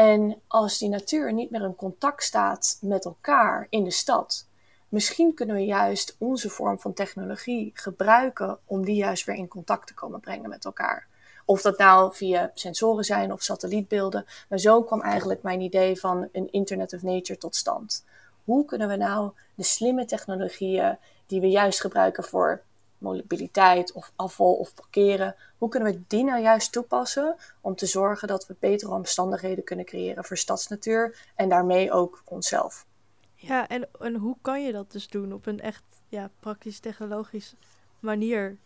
[0.00, 4.46] En als die natuur niet meer in contact staat met elkaar in de stad,
[4.88, 9.86] misschien kunnen we juist onze vorm van technologie gebruiken om die juist weer in contact
[9.86, 11.06] te komen brengen met elkaar.
[11.44, 14.24] Of dat nou via sensoren zijn of satellietbeelden.
[14.48, 18.04] Maar zo kwam eigenlijk mijn idee van een Internet of Nature tot stand.
[18.44, 22.62] Hoe kunnen we nou de slimme technologieën die we juist gebruiken voor
[23.00, 28.28] mobiliteit of afval of parkeren, hoe kunnen we die nou juist toepassen om te zorgen
[28.28, 32.86] dat we betere omstandigheden kunnen creëren voor stadsnatuur en daarmee ook onszelf?
[33.34, 37.54] Ja, en, en hoe kan je dat dus doen op een echt ja, praktisch technologisch
[37.98, 38.58] manier?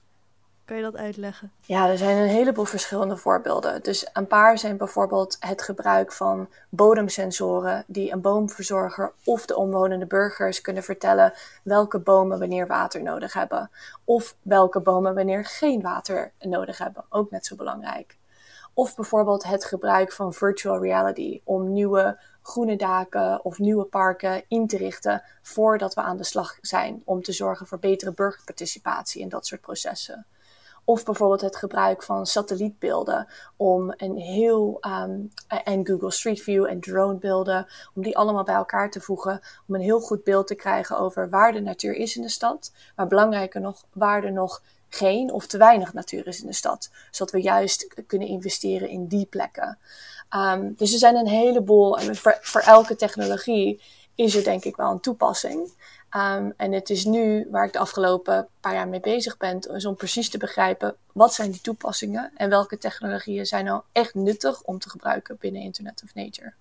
[0.64, 1.52] Kan je dat uitleggen?
[1.60, 3.82] Ja, er zijn een heleboel verschillende voorbeelden.
[3.82, 10.06] Dus een paar zijn bijvoorbeeld het gebruik van bodemsensoren die een boomverzorger of de omwonende
[10.06, 13.70] burgers kunnen vertellen welke bomen wanneer water nodig hebben.
[14.04, 17.04] Of welke bomen wanneer geen water nodig hebben.
[17.08, 18.16] Ook net zo belangrijk.
[18.74, 24.66] Of bijvoorbeeld het gebruik van virtual reality om nieuwe groene daken of nieuwe parken in
[24.66, 27.02] te richten voordat we aan de slag zijn.
[27.04, 30.26] Om te zorgen voor betere burgerparticipatie in dat soort processen.
[30.84, 35.30] Of bijvoorbeeld het gebruik van satellietbeelden om een heel um,
[35.64, 39.80] en Google Street View en dronebeelden, om die allemaal bij elkaar te voegen, om een
[39.80, 43.60] heel goed beeld te krijgen over waar de natuur is in de stad, maar belangrijker
[43.60, 47.40] nog, waar er nog geen of te weinig natuur is in de stad, zodat we
[47.40, 49.78] juist kunnen investeren in die plekken.
[50.36, 53.82] Um, dus er zijn een heleboel, en voor elke technologie
[54.14, 55.72] is er denk ik wel een toepassing.
[56.16, 59.84] Um, en het is nu waar ik de afgelopen paar jaar mee bezig ben, is
[59.84, 64.62] om precies te begrijpen wat zijn die toepassingen en welke technologieën zijn nou echt nuttig
[64.62, 66.52] om te gebruiken binnen Internet of Nature.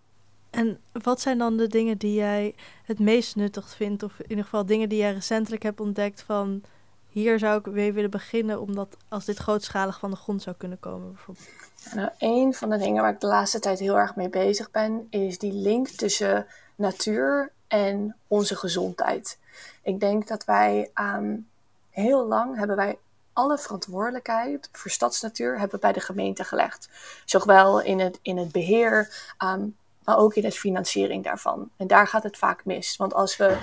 [0.50, 4.44] En wat zijn dan de dingen die jij het meest nuttig vindt, of in ieder
[4.44, 6.63] geval dingen die jij recentelijk hebt ontdekt van
[7.10, 10.80] hier zou ik mee willen beginnen, omdat als dit grootschalig van de grond zou kunnen
[10.80, 11.48] komen bijvoorbeeld?
[11.96, 15.08] Nou, een van de dingen waar ik de laatste tijd heel erg mee bezig ben,
[15.10, 19.38] is die link tussen natuur en onze gezondheid.
[19.84, 21.50] Ik denk dat wij um,
[21.89, 22.98] heel lang hebben wij
[23.34, 26.89] alle verantwoordelijkheid voor stadsnatuur hebben bij de gemeente gelegd.
[27.26, 31.70] Zowel in het, in het beheer, um, maar ook in de financiering daarvan.
[31.78, 32.96] En daar gaat het vaak mis.
[32.98, 33.58] Want als we,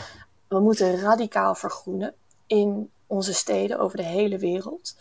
[0.49, 2.15] we moeten radicaal vergroenen
[2.47, 4.97] in onze steden over de hele wereld.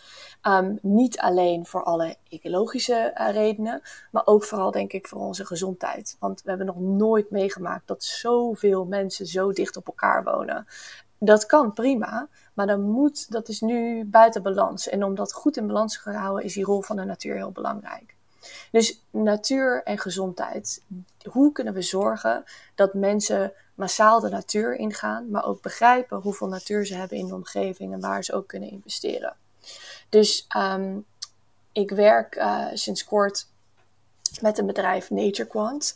[0.47, 5.45] Um, niet alleen voor alle ecologische uh, redenen, maar ook vooral denk ik voor onze
[5.45, 6.15] gezondheid.
[6.19, 10.65] Want we hebben nog nooit meegemaakt dat zoveel mensen zo dicht op elkaar wonen.
[11.19, 14.89] Dat kan prima, maar dan moet, dat is nu buiten balans.
[14.89, 17.51] En om dat goed in balans te houden, is die rol van de natuur heel
[17.51, 18.17] belangrijk.
[18.71, 20.83] Dus natuur en gezondheid.
[21.23, 22.43] Hoe kunnen we zorgen
[22.75, 27.35] dat mensen massaal de natuur ingaan, maar ook begrijpen hoeveel natuur ze hebben in de
[27.35, 29.35] omgeving en waar ze ook kunnen investeren?
[30.09, 30.97] Dus ehm,
[31.71, 33.47] ik werk uh, sinds kort
[34.41, 35.95] met een bedrijf NatureQuant.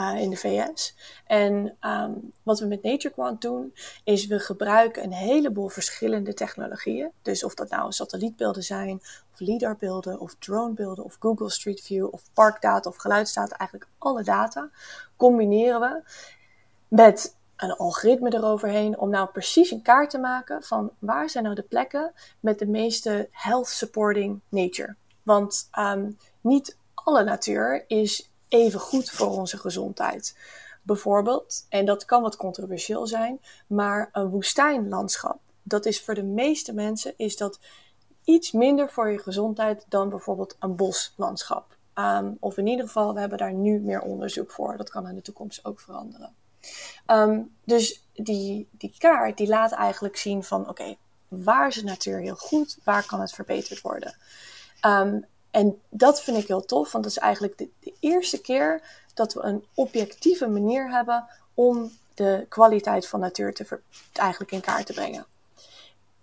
[0.00, 0.94] Uh, in de VS.
[1.26, 3.74] En um, wat we met NatureQuant doen,
[4.04, 7.10] is we gebruiken een heleboel verschillende technologieën.
[7.22, 9.00] Dus of dat nou satellietbeelden zijn,
[9.32, 14.70] of LIDAR-beelden, of dronebeelden, of Google Street View, of parkdata, of geluidsdata, eigenlijk alle data,
[15.16, 16.02] combineren we
[16.88, 21.56] met een algoritme eroverheen om nou precies een kaart te maken van waar zijn nou
[21.56, 24.94] de plekken met de meeste health supporting nature.
[25.22, 30.36] Want um, niet alle natuur is even goed voor onze gezondheid.
[30.82, 35.40] Bijvoorbeeld, en dat kan wat controversieel zijn, maar een woestijnlandschap.
[35.62, 37.58] Dat is voor de meeste mensen is dat
[38.24, 41.76] iets minder voor je gezondheid dan bijvoorbeeld een boslandschap.
[41.94, 44.76] Um, of in ieder geval, we hebben daar nu meer onderzoek voor.
[44.76, 46.34] Dat kan in de toekomst ook veranderen.
[47.06, 50.96] Um, dus die, die kaart die laat eigenlijk zien van oké,
[51.28, 54.16] waar is de natuur heel goed, waar kan het verbeterd worden.
[54.86, 58.82] Um, en dat vind ik heel tof, want dat is eigenlijk de, eerste keer
[59.14, 63.80] dat we een objectieve manier hebben om de kwaliteit van natuur te
[64.12, 65.26] eigenlijk in kaart te brengen.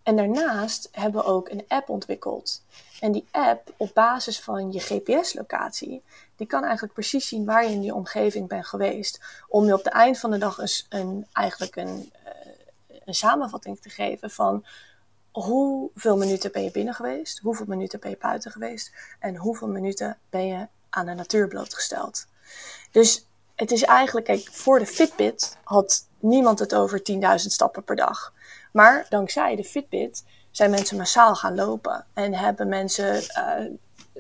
[0.03, 2.63] En daarnaast hebben we ook een app ontwikkeld.
[2.99, 6.03] En die app, op basis van je GPS-locatie,
[6.35, 9.21] die kan eigenlijk precies zien waar je in die omgeving bent geweest.
[9.47, 12.51] Om je op het eind van de dag een, een eigenlijk een, uh,
[13.05, 14.65] een samenvatting te geven van
[15.31, 20.17] hoeveel minuten ben je binnen geweest, hoeveel minuten ben je buiten geweest en hoeveel minuten
[20.29, 22.27] ben je aan de natuur blootgesteld.
[22.91, 27.95] Dus het is eigenlijk, kijk, voor de Fitbit had niemand het over 10.000 stappen per
[27.95, 28.33] dag.
[28.71, 33.71] Maar dankzij de Fitbit zijn mensen massaal gaan lopen en hebben mensen uh,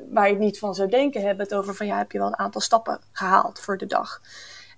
[0.09, 2.27] waar je het niet van zou denken, hebben het over van ja, heb je wel
[2.27, 4.21] een aantal stappen gehaald voor de dag.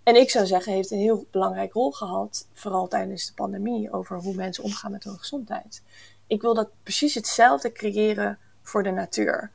[0.04, 4.18] En ik zou zeggen, heeft een heel belangrijke rol gehad, vooral tijdens de pandemie, over
[4.18, 5.82] hoe mensen omgaan met hun gezondheid
[6.32, 9.52] ik wil dat precies hetzelfde creëren voor de natuur.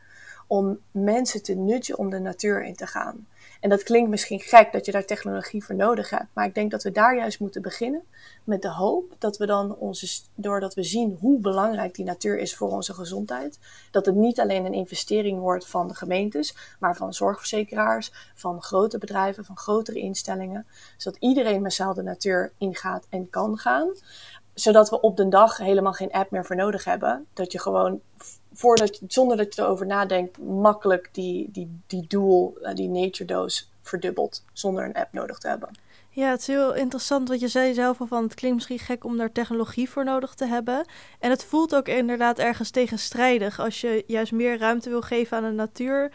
[0.47, 3.27] Om mensen te nutje om de natuur in te gaan.
[3.61, 6.27] En dat klinkt misschien gek dat je daar technologie voor nodig hebt.
[6.33, 8.03] Maar ik denk dat we daar juist moeten beginnen.
[8.45, 12.57] Met de hoop dat we dan onze, doordat we zien hoe belangrijk die natuur is
[12.57, 13.59] voor onze gezondheid.
[13.91, 18.99] Dat het niet alleen een investering wordt van de gemeentes, maar van zorgverzekeraars, van grote
[18.99, 20.67] bedrijven, van grotere instellingen.
[20.97, 23.89] Zodat iedereen massaal de natuur ingaat en kan gaan
[24.57, 27.27] zodat we op de dag helemaal geen app meer voor nodig hebben.
[27.33, 28.01] Dat je gewoon,
[28.53, 33.65] voordat zonder dat je erover nadenkt, makkelijk die, die, die doel, eh, die nature dose
[33.83, 34.45] verdubbelt.
[34.53, 35.69] Zonder een app nodig te hebben.
[36.11, 39.17] Ja, het is heel interessant wat je zei zelf van het klinkt misschien gek om
[39.17, 40.87] daar technologie voor nodig te hebben.
[41.19, 45.43] En het voelt ook inderdaad ergens tegenstrijdig als je juist meer ruimte wil geven aan
[45.43, 46.13] de natuur,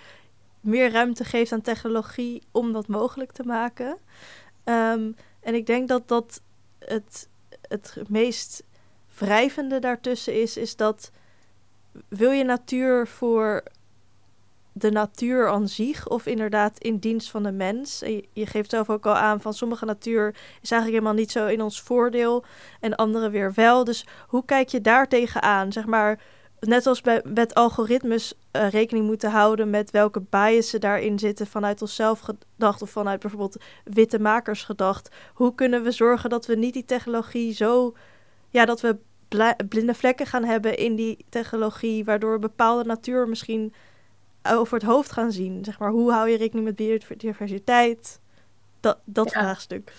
[0.62, 3.98] meer ruimte geeft aan technologie om dat mogelijk te maken.
[4.66, 6.42] Um, en ik denk dat dat
[6.80, 7.30] het
[7.72, 8.64] het meest
[9.18, 11.12] wrijvende daartussen is, is dat
[12.08, 13.64] wil je natuur voor
[14.74, 18.00] de natuur aan zich of inderdaad in dienst van de mens.
[18.34, 20.28] je, geeft zelf ook al aan van sommige natuur
[20.62, 22.44] is eigenlijk helemaal niet zo in ons voordeel
[22.80, 23.84] en andere weer wel.
[23.84, 25.72] Dus hoe kijk je daar tegenaan?
[25.72, 26.20] Zeg maar,
[26.62, 31.82] net als bij, met algoritmes uh, rekening moeten houden met welke biasen daarin zitten vanuit
[31.82, 35.10] onszelf gedacht of vanuit bijvoorbeeld witte makers gedacht.
[35.34, 37.96] Hoe kunnen we zorgen dat we niet die technologie zo,
[38.50, 38.98] ja, dat we
[39.70, 43.74] blinde vlekken gaan hebben in die technologie, waardoor bepaalde natuur misschien
[44.44, 45.66] over het hoofd gaan zien.
[45.66, 48.20] Zeg maar, hoe hou je rekening met biodiversiteit?
[48.80, 49.94] Dat, dat vraagstuk.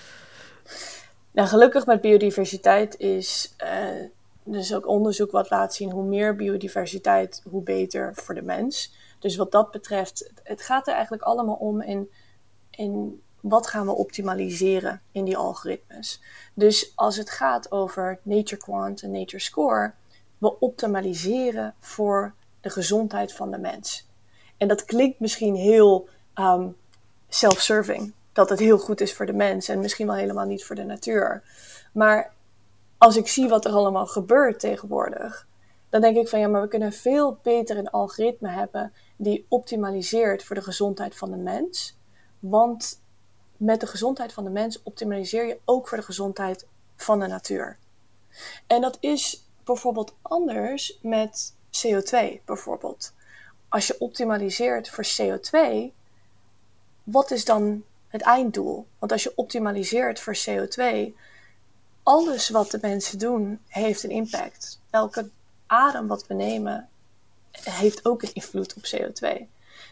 [1.30, 3.54] Nou, gelukkig met biodiversiteit is.
[3.64, 4.04] Uh
[4.44, 8.94] dus ook onderzoek wat laat zien hoe meer biodiversiteit, hoe beter voor de mens.
[9.18, 12.10] Dus wat dat betreft, het gaat er eigenlijk allemaal om in,
[12.70, 16.22] in wat gaan we optimaliseren in die algoritmes.
[16.54, 19.92] Dus als het gaat over Nature Quant en Nature Score,
[20.38, 24.08] we optimaliseren voor de gezondheid van de mens.
[24.56, 26.76] En dat klinkt misschien heel um,
[27.28, 30.76] self-serving, dat het heel goed is voor de mens en misschien wel helemaal niet voor
[30.76, 31.42] de natuur.
[31.92, 32.32] Maar
[33.02, 35.46] als ik zie wat er allemaal gebeurt tegenwoordig,
[35.88, 40.44] dan denk ik van ja, maar we kunnen veel beter een algoritme hebben die optimaliseert
[40.44, 41.98] voor de gezondheid van de mens.
[42.38, 43.02] Want
[43.56, 47.78] met de gezondheid van de mens optimaliseer je ook voor de gezondheid van de natuur.
[48.66, 53.12] En dat is bijvoorbeeld anders met CO2 bijvoorbeeld.
[53.68, 55.58] Als je optimaliseert voor CO2,
[57.02, 58.86] wat is dan het einddoel?
[58.98, 61.14] Want als je optimaliseert voor CO2,
[62.02, 64.80] alles wat de mensen doen heeft een impact.
[64.90, 65.28] Elke
[65.66, 66.88] adem wat we nemen
[67.50, 69.42] heeft ook een invloed op CO2.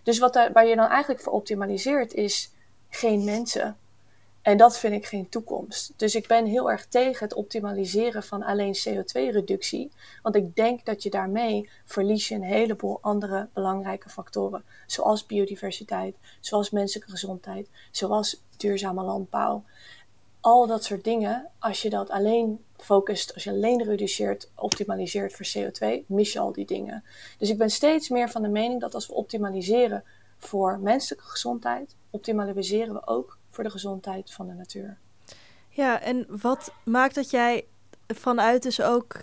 [0.02, 2.50] Dus wat daar, waar je dan eigenlijk voor optimaliseert is
[2.88, 3.76] geen mensen.
[4.42, 5.92] En dat vind ik geen toekomst.
[5.96, 9.90] Dus ik ben heel erg tegen het optimaliseren van alleen CO2-reductie.
[10.22, 14.64] Want ik denk dat je daarmee verlies je een heleboel andere belangrijke factoren.
[14.86, 19.64] Zoals biodiversiteit, zoals menselijke gezondheid, zoals duurzame landbouw.
[20.41, 25.47] Al dat soort dingen, als je dat alleen focust, als je alleen reduceert, optimaliseert voor
[25.47, 27.05] CO2, mis je al die dingen.
[27.38, 30.05] Dus ik ben steeds meer van de mening dat als we optimaliseren
[30.38, 34.99] voor menselijke gezondheid, optimaliseren we ook voor de gezondheid van de natuur.
[35.68, 37.64] Ja, en wat maakt dat jij
[38.07, 39.22] vanuit dus ook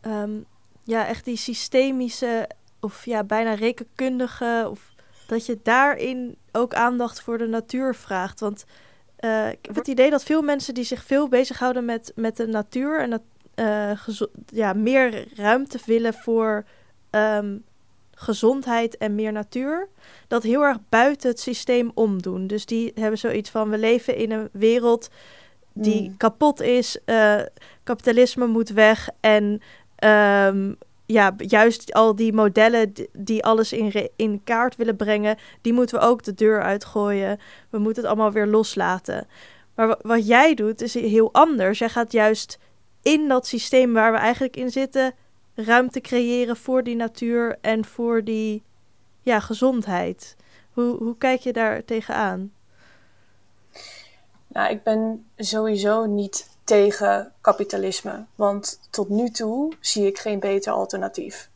[0.00, 0.40] ehm,
[0.82, 2.48] ja, echt die systemische
[2.80, 4.92] of ja, bijna rekenkundige, of
[5.26, 8.40] dat je daarin ook aandacht voor de natuur vraagt?
[8.40, 8.64] Want
[9.24, 12.46] uh, ik heb het idee dat veel mensen die zich veel bezighouden met, met de
[12.46, 13.22] natuur en dat,
[13.54, 16.64] uh, ja, meer ruimte willen voor
[17.10, 17.64] um,
[18.10, 19.88] gezondheid en meer natuur,
[20.28, 22.46] dat heel erg buiten het systeem omdoen.
[22.46, 25.10] Dus die hebben zoiets van: we leven in een wereld
[25.72, 26.16] die mm.
[26.16, 27.40] kapot is, uh,
[27.82, 29.60] kapitalisme moet weg en
[30.04, 35.98] um, ja, juist al die modellen die alles in, in kaart willen brengen, die moeten
[35.98, 37.38] we ook de deur uitgooien.
[37.70, 39.26] We moeten het allemaal weer loslaten.
[39.74, 41.78] Maar wat jij doet is heel anders.
[41.78, 42.58] Jij gaat juist
[43.02, 45.14] in dat systeem waar we eigenlijk in zitten,
[45.54, 48.62] ruimte creëren voor die natuur en voor die
[49.22, 50.36] ja, gezondheid.
[50.72, 52.52] Hoe, hoe kijk je daar tegenaan?
[54.46, 60.72] Nou, ik ben sowieso niet tegen kapitalisme, want tot nu toe zie ik geen beter
[60.72, 61.50] alternatief.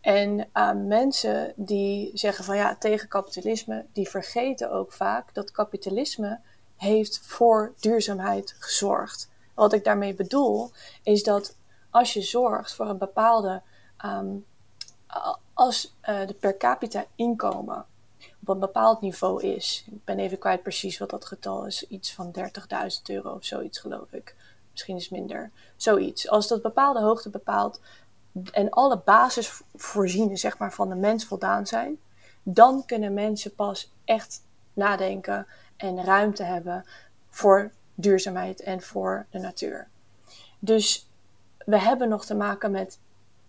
[0.00, 6.40] En uh, mensen die zeggen van ja, tegen kapitalisme, die vergeten ook vaak dat kapitalisme
[6.76, 9.30] heeft voor duurzaamheid gezorgd.
[9.54, 10.70] Wat ik daarmee bedoel,
[11.02, 11.56] is dat
[11.90, 13.62] als je zorgt voor een bepaalde,
[14.04, 14.46] um,
[15.54, 17.86] als uh, de per capita inkomen
[18.46, 19.84] op een bepaald niveau is.
[19.90, 21.86] Ik ben even kwijt precies wat dat getal is.
[21.86, 22.44] Iets van 30.000
[23.06, 24.36] euro of zoiets, geloof ik.
[24.70, 25.50] Misschien is minder.
[25.76, 26.28] Zoiets.
[26.28, 27.80] Als dat bepaalde hoogte bepaalt
[28.50, 31.98] en alle basisvoorzieningen zeg maar, van de mens voldaan zijn,
[32.42, 34.42] dan kunnen mensen pas echt
[34.72, 36.84] nadenken en ruimte hebben
[37.30, 39.88] voor duurzaamheid en voor de natuur.
[40.58, 41.08] Dus
[41.58, 42.98] we hebben nog te maken met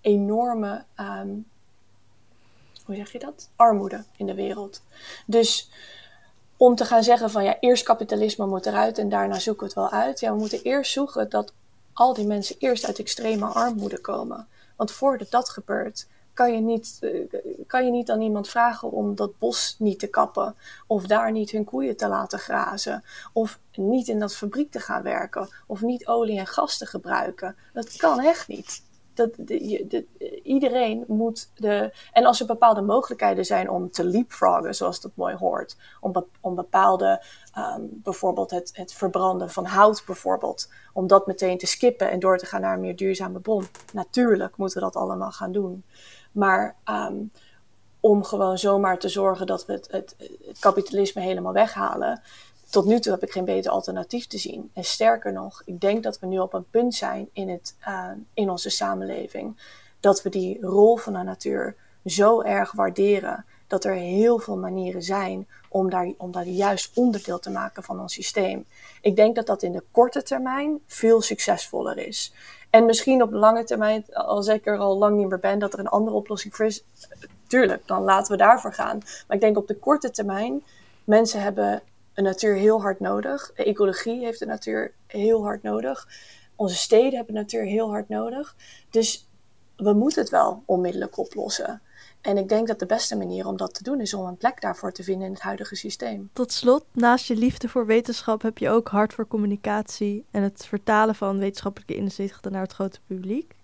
[0.02, 1.48] enorme, um,
[2.88, 3.50] hoe zeg je dat?
[3.56, 4.82] Armoede in de wereld.
[5.26, 5.70] Dus
[6.58, 9.92] om te gaan zeggen van ja, eerst kapitalisme moet eruit en daarna zoeken we het
[9.92, 10.20] wel uit.
[10.20, 11.54] Ja, we moeten eerst zoeken dat
[11.94, 14.48] al die mensen eerst uit extreme armoede komen.
[14.76, 17.10] Want voordat dat gebeurt, kan je niet, eh,
[17.68, 20.56] kan je niet aan iemand vragen om dat bos niet te kappen.
[20.88, 23.04] Of daar niet hun koeien te laten grazen.
[23.34, 25.50] Of niet in dat fabriek te gaan werken.
[25.68, 27.56] Of niet olie en gas te gebruiken.
[27.74, 28.82] Dat kan echt niet
[29.18, 30.06] dat de,
[30.44, 31.94] iedereen moet de.
[32.12, 36.56] En als er bepaalde mogelijkheden zijn om te leapfroggen, zoals dat mooi hoort, om, om
[36.56, 42.38] bepaalde, ehm, bijvoorbeeld het, verbranden van hout, bijvoorbeeld, om dat meteen te skippen en door
[42.38, 43.68] te gaan naar een meer duurzame bron.
[43.94, 45.84] Natuurlijk moeten we dat allemaal gaan doen.
[46.32, 47.16] Maar ehm,
[48.00, 50.16] om gewoon zomaar te zorgen dat we het, het
[50.60, 52.22] kapitalisme helemaal weghalen,
[52.70, 54.72] tot nu toe heb ik geen beter alternatief te zien.
[54.74, 58.10] En sterker nog, ik denk dat we nu op een punt zijn in, het, uh,
[58.34, 59.58] in onze samenleving
[60.00, 65.04] dat we die rol van de natuur zo erg waarderen dat er heel veel manieren
[65.04, 68.66] zijn om daar, om daar juist onderdeel te maken van ons systeem.
[69.02, 72.34] Ik denk dat dat in de korte termijn veel succesvoller is.
[72.70, 75.80] En misschien op lange termijn, als ik er al lang niet meer ben, dat er
[75.80, 76.84] een andere oplossing voor is.
[77.48, 78.98] Tuurlijk, dan laten we daarvoor gaan.
[78.98, 80.64] Maar ik denk op de korte termijn,
[81.04, 81.82] mensen hebben
[82.18, 83.52] de natuur heel hard nodig.
[83.56, 86.08] De ecologie heeft de natuur heel hard nodig.
[86.56, 88.56] Onze steden hebben de natuur heel hard nodig.
[88.90, 89.28] Dus
[89.76, 91.82] we moeten het wel onmiddellijk oplossen.
[92.22, 94.62] En ik denk dat de beste manier om dat te doen is om een plek
[94.62, 96.30] daarvoor te vinden in het huidige systeem.
[96.34, 100.66] Tot slot, naast je liefde voor wetenschap heb je ook hart voor communicatie en het
[100.66, 103.56] vertalen van wetenschappelijke inzichten naar het grote publiek.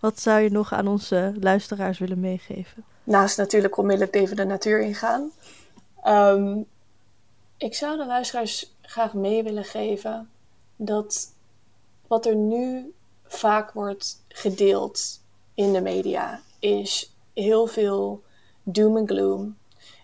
[0.00, 2.84] Wat zou je nog aan onze luisteraars willen meegeven?
[3.04, 5.30] Naast natuurlijk onmiddellijk even de natuur ingaan.
[6.04, 6.66] Um,
[7.60, 10.30] ik zou de luisteraars graag mee willen geven
[10.76, 11.34] dat
[12.06, 12.94] wat er nu
[13.24, 15.22] vaak wordt gedeeld
[15.54, 18.22] in de media is heel veel
[18.62, 19.58] doom en gloom.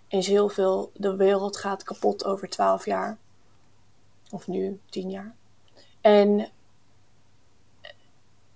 [0.09, 3.19] Is heel veel de wereld gaat kapot over twaalf jaar.
[4.31, 5.35] Of nu tien jaar.
[6.01, 6.51] En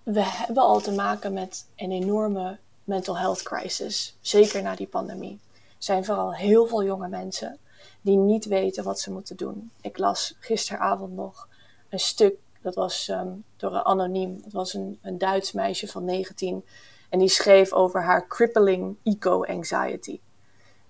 [0.02, 4.16] we hebben al te maken met een enorme mental health crisis.
[4.20, 5.40] Zeker na die pandemie.
[5.54, 7.58] Er zijn vooral heel veel jonge mensen
[8.00, 9.70] die niet weten wat ze moeten doen.
[9.80, 11.48] Ik las gisteravond nog
[11.88, 14.40] een stuk, dat was um, door een anoniem.
[14.42, 16.64] Dat was een, een Duits meisje van 19
[17.08, 20.20] en die schreef over haar crippling eco-anxiety.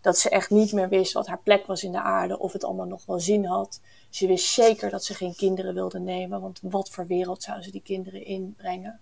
[0.01, 2.65] Dat ze echt niet meer wist wat haar plek was in de aarde, of het
[2.65, 3.81] allemaal nog wel zin had.
[4.11, 7.71] Ze wist zeker dat ze geen kinderen wilde nemen, want wat voor wereld zou ze
[7.71, 9.01] die kinderen inbrengen?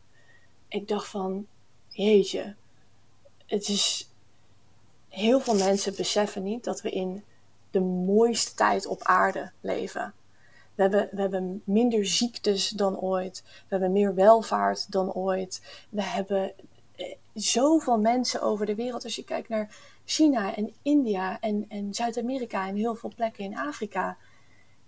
[0.69, 1.47] Ik dacht van,
[1.89, 2.55] jeetje,
[3.47, 4.11] het is.
[5.09, 7.25] Heel veel mensen beseffen niet dat we in
[7.71, 10.15] de mooiste tijd op aarde leven.
[10.79, 13.43] We hebben, we hebben minder ziektes dan ooit.
[13.45, 15.85] We hebben meer welvaart dan ooit.
[15.91, 16.53] We hebben
[16.97, 19.05] eh, zoveel mensen over de wereld.
[19.05, 23.59] Als je kijkt naar China en India en, en Zuid-Amerika en heel veel plekken in
[23.59, 24.17] Afrika.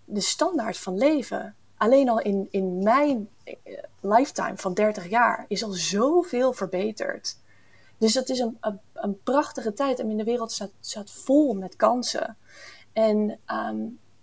[0.05, 3.55] De standaard van leven, alleen al in, in mijn eh,
[4.01, 7.37] lifetime van 30 jaar, is al zoveel verbeterd.
[8.01, 8.59] Dus dat is een,
[8.93, 9.99] een, prachtige tijd.
[9.99, 12.37] En de wereld staat, staat vol met kansen.
[12.93, 13.79] En ehm,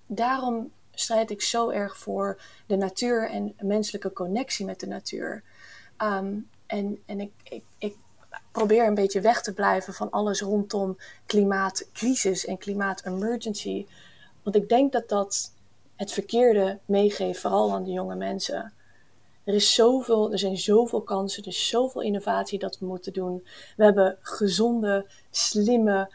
[0.08, 5.44] daarom strijd ik zo erg voor de natuur en menselijke connectie met de natuur.
[5.98, 7.96] Ehm, en en ik, ik, ik
[8.52, 13.86] probeer een beetje weg te blijven van alles rondom klimaatcrisis en klimaatemergency.
[14.44, 15.52] Want ik denk dat dat
[15.96, 18.74] het verkeerde meegeeft, vooral aan de jonge mensen.
[19.48, 23.48] Er, is zoveel, er zijn zoveel kansen, er is zoveel innovatie dat we moeten doen.
[23.78, 26.12] We hebben gezonde, slimme,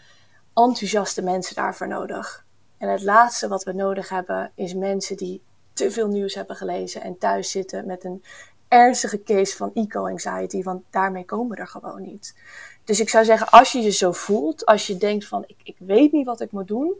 [0.54, 2.44] enthousiaste mensen daarvoor nodig.
[2.78, 7.02] En het laatste wat we nodig hebben is mensen die te veel nieuws hebben gelezen
[7.02, 8.24] en thuis zitten met een
[8.68, 12.36] ernstige case van eco-anxiety, want daarmee komen we er gewoon niet.
[12.84, 15.76] Dus ik zou zeggen, als je je zo voelt, als je denkt van ik, ik
[15.78, 16.94] weet niet wat ik moet doen,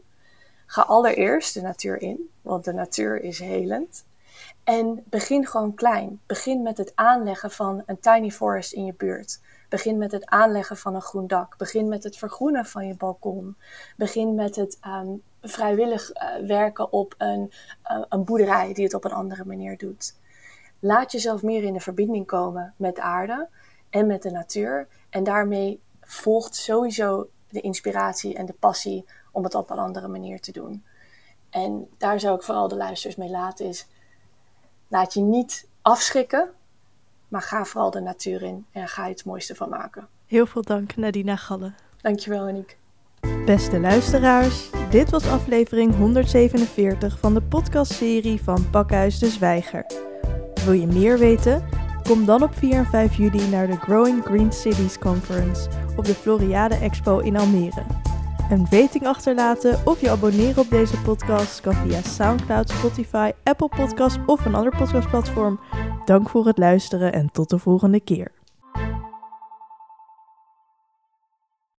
[0.65, 4.03] ga allereerst de natuur in, want de natuur is helend.
[4.63, 6.21] En begin gewoon klein.
[6.25, 9.41] Begin met het aanleggen van een tiny forest in je buurt.
[9.69, 11.57] Begin met het aanleggen van een groen dak.
[11.57, 13.57] Begin met het vergroenen van je balkon.
[13.97, 17.51] Begin met het um, vrijwillig uh, werken op een,
[17.91, 20.15] uh, een boerderij die het op een andere manier doet.
[20.79, 23.49] Laat jezelf meer in de verbinding komen met de aarde
[23.89, 24.87] en met de natuur.
[25.09, 30.39] En daarmee volgt sowieso de inspiratie en de passie om het op een andere manier
[30.39, 30.83] te doen.
[31.49, 33.87] En daar zou ik vooral de luisteraars mee laten is,
[34.87, 36.49] laat je niet afschrikken,
[37.27, 40.07] maar ga vooral de natuur in en ga je het mooiste van maken.
[40.25, 41.73] Heel veel dank Nadina Galle.
[42.01, 42.77] Dankjewel Aniek.
[43.45, 49.85] Beste luisteraars, dit was aflevering 147 van de podcastserie van Pakhuis de Zwijger.
[50.65, 51.65] Wil je meer weten?
[52.03, 56.13] Kom dan op 4 en 5 juli naar de Growing Green Cities Conference op de
[56.13, 57.83] Floriade Expo in Almere.
[58.49, 64.19] Een rating achterlaten of je abonneren op deze podcast kan via SoundCloud, Spotify, Apple Podcasts
[64.25, 65.59] of een ander podcastplatform.
[66.05, 68.32] Dank voor het luisteren en tot de volgende keer.